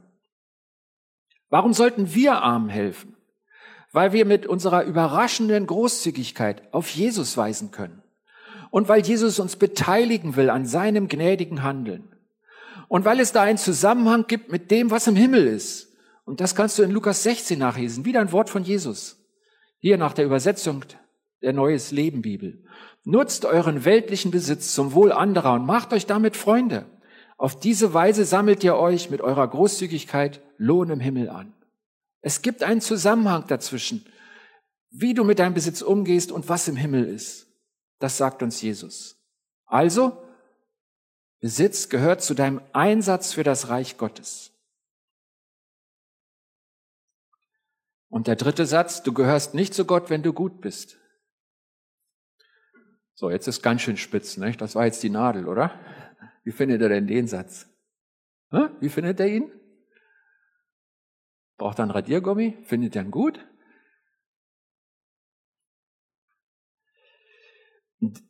Warum 1.50 1.74
sollten 1.74 2.16
wir 2.16 2.44
Armen 2.44 2.70
helfen? 2.70 3.18
Weil 3.92 4.14
wir 4.14 4.24
mit 4.26 4.48
unserer 4.48 4.86
überraschenden 4.86 5.68
Großzügigkeit 5.68 6.74
auf 6.74 6.92
Jesus 6.92 7.36
weisen 7.36 7.72
können. 7.72 8.02
Und 8.70 8.88
weil 8.88 9.02
Jesus 9.02 9.40
uns 9.40 9.58
beteiligen 9.58 10.38
will 10.38 10.50
an 10.50 10.66
seinem 10.66 11.10
gnädigen 11.10 11.62
Handeln. 11.62 12.16
Und 12.88 13.04
weil 13.04 13.20
es 13.20 13.34
da 13.34 13.42
einen 13.42 13.58
Zusammenhang 13.58 14.28
gibt 14.28 14.50
mit 14.50 14.72
dem, 14.72 14.92
was 14.92 15.08
im 15.08 15.18
Himmel 15.18 15.46
ist. 15.46 15.91
Und 16.32 16.40
das 16.40 16.56
kannst 16.56 16.80
du 16.80 16.84
in 16.84 16.92
Lukas 16.92 17.24
16 17.24 17.60
nachlesen. 17.60 18.06
Wieder 18.06 18.22
ein 18.22 18.32
Wort 18.32 18.50
von 18.50 18.64
Jesus. 18.64 19.22
Hier 19.80 19.98
nach 19.98 20.14
der 20.14 20.24
Übersetzung 20.24 20.86
der 21.42 21.52
Neues 21.52 21.92
Leben 21.92 22.22
Bibel. 22.22 22.64
Nutzt 23.04 23.44
euren 23.44 23.84
weltlichen 23.84 24.32
Besitz 24.32 24.74
zum 24.74 24.94
Wohl 24.94 25.12
anderer 25.12 25.56
und 25.56 25.66
macht 25.66 25.92
euch 25.92 26.06
damit 26.06 26.38
Freunde. 26.38 26.86
Auf 27.38 27.60
diese 27.60 27.94
Weise 27.94 28.24
sammelt 28.24 28.64
ihr 28.64 28.78
euch 28.78 29.10
mit 29.10 29.20
eurer 29.20 29.46
Großzügigkeit 29.46 30.42
Lohn 30.56 30.90
im 30.90 31.02
Himmel 31.02 31.28
an. 31.28 31.54
Es 32.22 32.42
gibt 32.42 32.64
einen 32.64 32.80
Zusammenhang 32.80 33.48
dazwischen, 33.48 34.06
wie 34.90 35.14
du 35.14 35.26
mit 35.26 35.38
deinem 35.38 35.54
Besitz 35.54 35.82
umgehst 35.82 36.32
und 36.32 36.48
was 36.48 36.66
im 36.70 36.78
Himmel 36.78 37.10
ist. 37.10 37.48
Das 38.00 38.16
sagt 38.16 38.42
uns 38.42 38.62
Jesus. 38.62 39.22
Also, 39.66 40.24
Besitz 41.42 41.90
gehört 41.90 42.22
zu 42.22 42.36
deinem 42.36 42.62
Einsatz 42.72 43.34
für 43.34 43.44
das 43.44 43.68
Reich 43.68 43.98
Gottes. 43.98 44.51
Und 48.12 48.28
der 48.28 48.36
dritte 48.36 48.66
Satz, 48.66 49.04
du 49.04 49.14
gehörst 49.14 49.56
nicht 49.56 49.74
zu 49.74 49.86
Gott, 49.86 50.10
wenn 50.10 50.22
du 50.22 50.34
gut 50.34 50.60
bist. 50.60 50.98
So, 53.16 53.30
jetzt 53.30 53.48
ist 53.48 53.64
ganz 53.64 53.82
schön 53.82 53.96
spitz, 53.96 54.36
nicht? 54.36 54.60
Das 54.60 54.76
war 54.76 54.86
jetzt 54.86 55.02
die 55.02 55.10
Nadel, 55.10 55.48
oder? 55.48 55.80
Wie 56.44 56.52
findet 56.52 56.82
er 56.82 56.90
denn 56.90 57.08
den 57.08 57.28
Satz? 57.28 57.70
Wie 58.82 58.90
findet 58.90 59.20
er 59.22 59.28
ihn? 59.28 59.50
Braucht 61.58 61.80
er 61.80 61.86
ein 61.86 61.92
Radiergummi? 61.92 62.58
Findet 62.64 62.98
er 62.98 63.04
ihn 63.04 63.12
gut? 63.12 63.40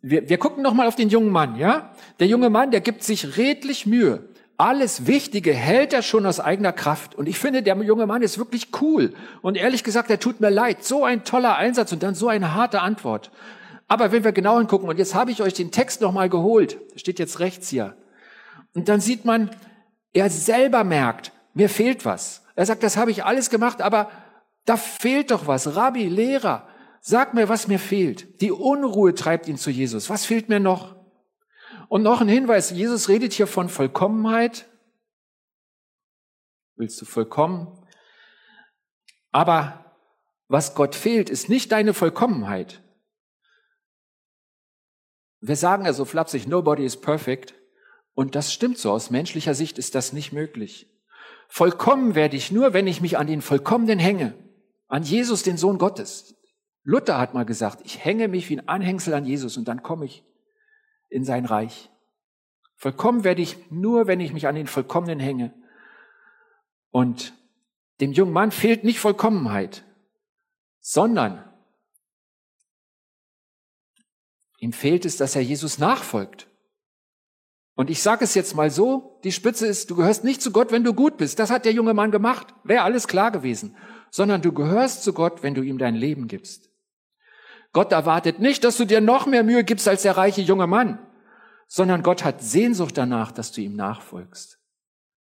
Wir, 0.02 0.30
wir 0.30 0.38
gucken 0.38 0.62
noch 0.62 0.76
mal 0.76 0.88
auf 0.88 0.96
den 0.96 1.10
jungen 1.10 1.32
Mann, 1.32 1.56
ja? 1.56 1.96
Der 2.20 2.28
junge 2.28 2.52
Mann, 2.52 2.70
der 2.70 2.82
gibt 2.82 3.02
sich 3.02 3.38
redlich 3.38 3.88
Mühe. 3.88 4.31
Alles 4.62 5.08
Wichtige 5.08 5.56
hält 5.56 5.92
er 5.92 6.04
schon 6.04 6.24
aus 6.28 6.40
eigener 6.40 6.72
Kraft. 6.72 7.16
Und 7.16 7.28
ich 7.28 7.40
finde, 7.40 7.64
der 7.64 7.76
junge 7.78 8.06
Mann 8.06 8.22
ist 8.22 8.38
wirklich 8.38 8.68
cool. 8.80 9.12
Und 9.42 9.58
ehrlich 9.58 9.84
gesagt, 9.84 10.12
er 10.12 10.20
tut 10.20 10.40
mir 10.40 10.52
leid. 10.52 10.84
So 10.84 11.04
ein 11.04 11.24
toller 11.24 11.56
Einsatz 11.56 11.92
und 11.94 12.04
dann 12.04 12.14
so 12.14 12.28
eine 12.28 12.54
harte 12.54 12.82
Antwort. 12.82 13.32
Aber 13.88 14.12
wenn 14.12 14.24
wir 14.24 14.34
genau 14.34 14.60
hingucken, 14.60 14.88
und 14.88 15.00
jetzt 15.00 15.16
habe 15.16 15.32
ich 15.32 15.42
euch 15.42 15.56
den 15.56 15.72
Text 15.72 16.00
nochmal 16.00 16.30
geholt, 16.30 16.78
steht 16.96 17.18
jetzt 17.18 17.40
rechts 17.40 17.70
hier. 17.70 17.98
Und 18.76 18.88
dann 18.88 19.02
sieht 19.02 19.26
man, 19.26 19.50
er 20.14 20.30
selber 20.30 20.84
merkt, 20.84 21.32
mir 21.56 21.68
fehlt 21.68 22.06
was. 22.06 22.44
Er 22.56 22.68
sagt, 22.68 22.84
das 22.84 22.98
habe 22.98 23.10
ich 23.10 23.26
alles 23.26 23.50
gemacht, 23.50 23.82
aber 23.82 24.12
da 24.66 24.78
fehlt 24.78 25.32
doch 25.32 25.48
was. 25.48 25.76
Rabbi, 25.76 26.08
Lehrer, 26.08 26.68
sag 27.00 27.34
mir, 27.34 27.50
was 27.50 27.68
mir 27.68 27.80
fehlt. 27.80 28.40
Die 28.42 28.52
Unruhe 28.52 29.16
treibt 29.16 29.48
ihn 29.48 29.58
zu 29.58 29.72
Jesus. 29.72 30.12
Was 30.12 30.24
fehlt 30.24 30.50
mir 30.50 30.60
noch? 30.60 31.01
Und 31.92 32.04
noch 32.04 32.22
ein 32.22 32.30
Hinweis, 32.30 32.70
Jesus 32.70 33.10
redet 33.10 33.34
hier 33.34 33.48
von 33.48 33.68
Vollkommenheit. 33.68 34.66
Willst 36.78 37.02
du 37.02 37.06
vollkommen? 37.06 37.86
Aber 39.34 39.94
was 40.48 40.74
Gott 40.74 40.96
fehlt, 40.96 41.30
ist 41.30 41.50
nicht 41.50 41.74
deine 41.74 41.94
Vollkommenheit. 41.94 42.82
Wir 45.42 45.58
sagen 45.58 45.86
also 45.86 46.06
flapsig, 46.06 46.48
nobody 46.48 46.86
is 46.86 46.96
perfect. 46.96 47.56
Und 48.14 48.36
das 48.36 48.54
stimmt 48.54 48.78
so. 48.78 48.90
Aus 48.92 49.10
menschlicher 49.10 49.54
Sicht 49.54 49.78
ist 49.78 49.94
das 49.94 50.14
nicht 50.14 50.32
möglich. 50.32 50.90
Vollkommen 51.50 52.16
werde 52.16 52.38
ich 52.38 52.54
nur, 52.54 52.72
wenn 52.72 52.88
ich 52.88 53.02
mich 53.02 53.18
an 53.18 53.28
den 53.28 53.42
Vollkommenen 53.42 54.00
hänge. 54.00 54.34
An 54.88 55.04
Jesus, 55.04 55.44
den 55.44 55.58
Sohn 55.58 55.78
Gottes. 55.78 56.36
Luther 56.84 57.18
hat 57.18 57.34
mal 57.34 57.44
gesagt, 57.44 57.82
ich 57.84 58.02
hänge 58.02 58.30
mich 58.30 58.50
wie 58.50 58.60
ein 58.60 58.70
Anhängsel 58.70 59.14
an 59.14 59.26
Jesus 59.26 59.58
und 59.58 59.68
dann 59.68 59.84
komme 59.84 60.06
ich 60.06 60.24
in 61.12 61.24
sein 61.24 61.46
Reich. 61.46 61.92
Vollkommen 62.78 63.24
werde 63.24 63.44
ich 63.44 63.70
nur, 63.70 64.08
wenn 64.08 64.20
ich 64.20 64.34
mich 64.34 64.48
an 64.48 64.56
den 64.56 64.66
Vollkommenen 64.66 65.20
hänge. 65.20 65.54
Und 66.90 67.34
dem 68.00 68.12
jungen 68.12 68.34
Mann 68.34 68.52
fehlt 68.52 68.84
nicht 68.84 69.00
Vollkommenheit, 69.00 69.84
sondern 70.80 71.48
ihm 74.58 74.74
fehlt 74.74 75.06
es, 75.06 75.18
dass 75.18 75.36
er 75.36 75.44
Jesus 75.44 75.78
nachfolgt. 75.78 76.48
Und 77.76 77.90
ich 77.90 78.02
sage 78.02 78.24
es 78.24 78.34
jetzt 78.34 78.56
mal 78.56 78.72
so, 78.72 79.20
die 79.24 79.32
Spitze 79.32 79.68
ist, 79.68 79.92
du 79.92 79.96
gehörst 79.96 80.24
nicht 80.24 80.42
zu 80.42 80.52
Gott, 80.52 80.72
wenn 80.72 80.84
du 80.84 80.94
gut 80.94 81.18
bist. 81.18 81.40
Das 81.40 81.52
hat 81.52 81.66
der 81.66 81.74
junge 81.74 81.94
Mann 81.94 82.12
gemacht, 82.12 82.54
wäre 82.64 82.84
alles 82.84 83.08
klar 83.08 83.32
gewesen. 83.32 83.76
Sondern 84.10 84.42
du 84.42 84.52
gehörst 84.52 85.04
zu 85.04 85.14
Gott, 85.14 85.44
wenn 85.44 85.56
du 85.56 85.62
ihm 85.62 85.78
dein 85.78 85.96
Leben 85.96 86.28
gibst. 86.28 86.71
Gott 87.74 87.92
erwartet 87.92 88.40
nicht, 88.40 88.64
dass 88.64 88.78
du 88.78 88.86
dir 88.86 89.02
noch 89.02 89.26
mehr 89.26 89.44
Mühe 89.44 89.64
gibst 89.64 89.88
als 89.88 90.02
der 90.02 90.18
reiche 90.18 90.42
junge 90.42 90.68
Mann, 90.68 91.00
sondern 91.68 92.04
Gott 92.04 92.24
hat 92.24 92.42
Sehnsucht 92.42 92.98
danach, 92.98 93.32
dass 93.32 93.52
du 93.52 93.62
ihm 93.62 93.76
nachfolgst. 93.76 94.60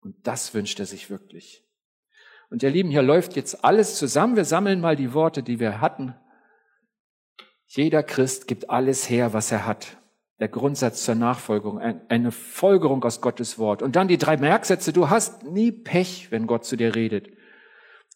Und 0.01 0.15
das 0.27 0.53
wünscht 0.53 0.79
er 0.79 0.85
sich 0.85 1.09
wirklich. 1.09 1.63
Und 2.49 2.63
ihr 2.63 2.69
Lieben, 2.69 2.89
hier 2.89 3.01
läuft 3.01 3.35
jetzt 3.35 3.65
alles 3.65 3.95
zusammen. 3.95 4.35
Wir 4.35 4.45
sammeln 4.45 4.79
mal 4.79 4.95
die 4.95 5.13
Worte, 5.13 5.43
die 5.43 5.59
wir 5.59 5.81
hatten. 5.81 6.15
Jeder 7.65 8.03
Christ 8.03 8.47
gibt 8.47 8.69
alles 8.69 9.09
her, 9.09 9.33
was 9.33 9.51
er 9.51 9.65
hat. 9.65 9.97
Der 10.39 10.47
Grundsatz 10.47 11.03
zur 11.03 11.15
Nachfolgung, 11.15 11.79
eine 11.79 12.31
Folgerung 12.31 13.03
aus 13.03 13.19
Gottes 13.19 13.57
Wort. 13.57 13.81
Und 13.81 13.95
dann 13.95 14.07
die 14.07 14.19
drei 14.19 14.37
Merksätze. 14.37 14.93
Du 14.93 15.09
hast 15.09 15.43
nie 15.43 15.71
Pech, 15.71 16.31
wenn 16.31 16.47
Gott 16.47 16.63
zu 16.63 16.77
dir 16.77 16.95
redet. 16.95 17.29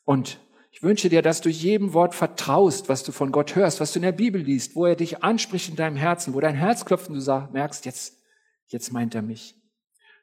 Und 0.05 0.39
ich 0.71 0.81
wünsche 0.81 1.09
dir, 1.09 1.21
dass 1.21 1.41
du 1.41 1.49
jedem 1.49 1.93
Wort 1.93 2.15
vertraust, 2.15 2.87
was 2.87 3.03
du 3.03 3.11
von 3.11 3.33
Gott 3.33 3.55
hörst, 3.55 3.81
was 3.81 3.91
du 3.91 3.99
in 3.99 4.03
der 4.03 4.13
Bibel 4.13 4.41
liest, 4.41 4.75
wo 4.75 4.85
er 4.85 4.95
dich 4.95 5.21
anspricht 5.21 5.69
in 5.69 5.75
deinem 5.75 5.97
Herzen, 5.97 6.33
wo 6.33 6.39
dein 6.39 6.55
Herz 6.55 6.85
klopft 6.85 7.09
und 7.09 7.15
du 7.15 7.49
merkst, 7.51 7.85
jetzt, 7.85 8.17
jetzt 8.67 8.93
meint 8.93 9.13
er 9.13 9.21
mich. 9.21 9.55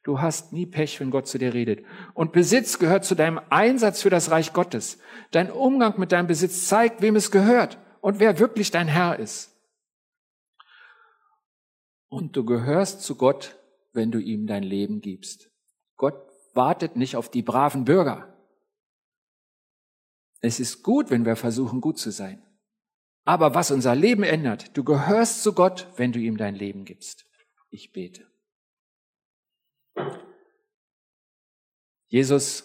Du 0.04 0.22
hast 0.22 0.54
nie 0.54 0.64
Pech, 0.64 1.00
wenn 1.00 1.10
Gott 1.10 1.28
zu 1.28 1.36
dir 1.36 1.52
redet. 1.52 1.84
Und 2.14 2.32
Besitz 2.32 2.78
gehört 2.78 3.04
zu 3.04 3.14
deinem 3.14 3.40
Einsatz 3.50 4.00
für 4.00 4.08
das 4.08 4.30
Reich 4.30 4.54
Gottes. 4.54 4.98
Dein 5.32 5.50
Umgang 5.50 6.00
mit 6.00 6.12
deinem 6.12 6.28
Besitz 6.28 6.66
zeigt, 6.66 7.02
wem 7.02 7.14
es 7.16 7.30
gehört 7.30 7.78
und 8.00 8.18
wer 8.18 8.38
wirklich 8.38 8.70
dein 8.70 8.88
Herr 8.88 9.18
ist. 9.18 9.54
Und 12.08 12.36
du 12.36 12.44
gehörst 12.46 13.02
zu 13.02 13.16
Gott, 13.16 13.58
wenn 13.92 14.10
du 14.10 14.18
ihm 14.18 14.46
dein 14.46 14.62
Leben 14.62 15.02
gibst. 15.02 15.50
Gott 15.96 16.14
wartet 16.54 16.96
nicht 16.96 17.16
auf 17.16 17.28
die 17.30 17.42
braven 17.42 17.84
Bürger. 17.84 18.37
Es 20.40 20.60
ist 20.60 20.82
gut, 20.82 21.10
wenn 21.10 21.24
wir 21.24 21.36
versuchen, 21.36 21.80
gut 21.80 21.98
zu 21.98 22.10
sein. 22.10 22.42
Aber 23.24 23.54
was 23.54 23.70
unser 23.70 23.94
Leben 23.94 24.22
ändert, 24.22 24.76
du 24.76 24.84
gehörst 24.84 25.42
zu 25.42 25.52
Gott, 25.52 25.88
wenn 25.96 26.12
du 26.12 26.18
ihm 26.18 26.36
dein 26.36 26.54
Leben 26.54 26.84
gibst. 26.84 27.26
Ich 27.70 27.92
bete. 27.92 28.26
Jesus, 32.06 32.64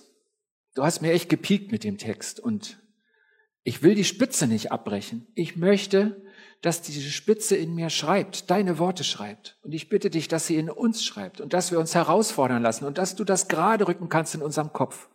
du 0.75 0.83
hast 0.83 1.01
mir 1.01 1.11
echt 1.11 1.27
gepiekt 1.27 1.71
mit 1.71 1.83
dem 1.83 1.97
Text 1.97 2.39
und 2.39 2.79
ich 3.63 3.81
will 3.81 3.95
die 3.95 4.05
Spitze 4.05 4.47
nicht 4.47 4.71
abbrechen. 4.71 5.27
Ich 5.35 5.57
möchte, 5.57 6.21
dass 6.61 6.81
diese 6.81 7.09
Spitze 7.09 7.57
in 7.57 7.75
mir 7.75 7.89
schreibt, 7.89 8.49
deine 8.49 8.79
Worte 8.79 9.03
schreibt. 9.03 9.57
Und 9.63 9.73
ich 9.73 9.89
bitte 9.89 10.09
dich, 10.09 10.29
dass 10.29 10.47
sie 10.47 10.55
in 10.55 10.69
uns 10.69 11.03
schreibt 11.03 11.41
und 11.41 11.51
dass 11.51 11.71
wir 11.71 11.79
uns 11.79 11.93
herausfordern 11.93 12.61
lassen 12.61 12.85
und 12.85 12.97
dass 12.97 13.15
du 13.15 13.25
das 13.25 13.49
gerade 13.49 13.87
rücken 13.87 14.07
kannst 14.07 14.35
in 14.35 14.41
unserem 14.41 14.71
Kopf 14.71 15.09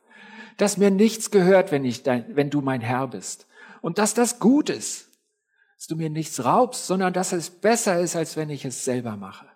dass 0.58 0.76
mir 0.76 0.90
nichts 0.90 1.30
gehört, 1.30 1.72
wenn, 1.72 1.84
ich 1.84 2.02
dein, 2.02 2.36
wenn 2.36 2.50
du 2.50 2.60
mein 2.60 2.82
Herr 2.82 3.08
bist. 3.08 3.46
Und 3.80 3.98
dass 3.98 4.12
das 4.12 4.38
gut 4.38 4.68
ist, 4.68 5.08
dass 5.76 5.86
du 5.86 5.96
mir 5.96 6.10
nichts 6.10 6.44
raubst, 6.44 6.86
sondern 6.86 7.12
dass 7.12 7.32
es 7.32 7.48
besser 7.48 8.00
ist, 8.00 8.16
als 8.16 8.36
wenn 8.36 8.50
ich 8.50 8.64
es 8.64 8.84
selber 8.84 9.16
mache. 9.16 9.46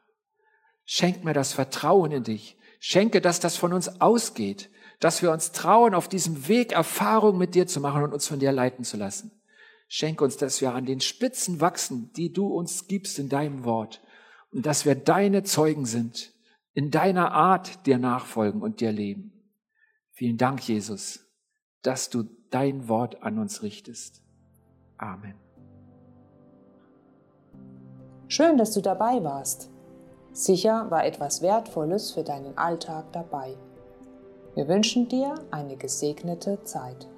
Schenk 0.85 1.25
mir 1.25 1.35
das 1.35 1.53
Vertrauen 1.53 2.13
in 2.13 2.25
dich. 2.25 2.57
Schenke, 2.79 3.21
dass 3.21 3.41
das 3.41 3.57
von 3.57 3.73
uns 3.73 4.01
ausgeht, 4.01 4.71
dass 5.01 5.23
wir 5.23 5.33
uns 5.33 5.53
trauen, 5.53 5.95
auf 5.95 6.09
diesem 6.09 6.49
Weg 6.49 6.73
Erfahrung 6.73 7.37
mit 7.37 7.55
dir 7.55 7.67
zu 7.67 7.81
machen 7.81 8.05
und 8.05 8.13
uns 8.13 8.27
von 8.27 8.39
dir 8.39 8.53
leiten 8.53 8.85
zu 8.85 8.97
lassen. 8.97 9.33
Schenk 9.89 10.21
uns, 10.21 10.37
dass 10.37 10.61
wir 10.61 10.75
an 10.75 10.87
den 10.87 11.01
Spitzen 11.01 11.61
wachsen, 11.61 12.13
die 12.17 12.33
du 12.33 12.47
uns 12.47 12.87
gibst 12.87 13.19
in 13.19 13.29
deinem 13.29 13.65
Wort 13.65 14.01
und 14.53 14.65
dass 14.65 14.85
wir 14.85 14.95
deine 14.95 15.43
Zeugen 15.43 15.87
sind, 15.87 16.33
in 16.73 16.91
deiner 16.91 17.33
Art 17.33 17.87
dir 17.87 17.99
nachfolgen 17.99 18.63
und 18.63 18.81
dir 18.81 18.93
leben. 18.93 19.32
Vielen 20.13 20.37
Dank, 20.37 20.67
Jesus, 20.69 21.27
dass 21.83 22.11
du 22.11 22.25
dein 22.51 22.89
Wort 22.89 23.23
an 23.23 23.39
uns 23.39 23.63
richtest. 23.63 24.23
Amen. 24.99 25.35
Schön, 28.29 28.57
dass 28.57 28.73
du 28.73 28.81
dabei 28.81 29.25
warst. 29.25 29.71
Sicher 30.33 30.91
war 30.91 31.05
etwas 31.05 31.43
Wertvolles 31.43 32.13
für 32.13 32.25
deinen 32.25 32.57
Alltag 32.57 33.13
dabei. 33.13 33.57
Wir 34.55 34.69
wünschen 34.69 35.09
dir 35.09 35.35
eine 35.51 35.77
gesegnete 35.77 36.63
Zeit. 36.63 37.09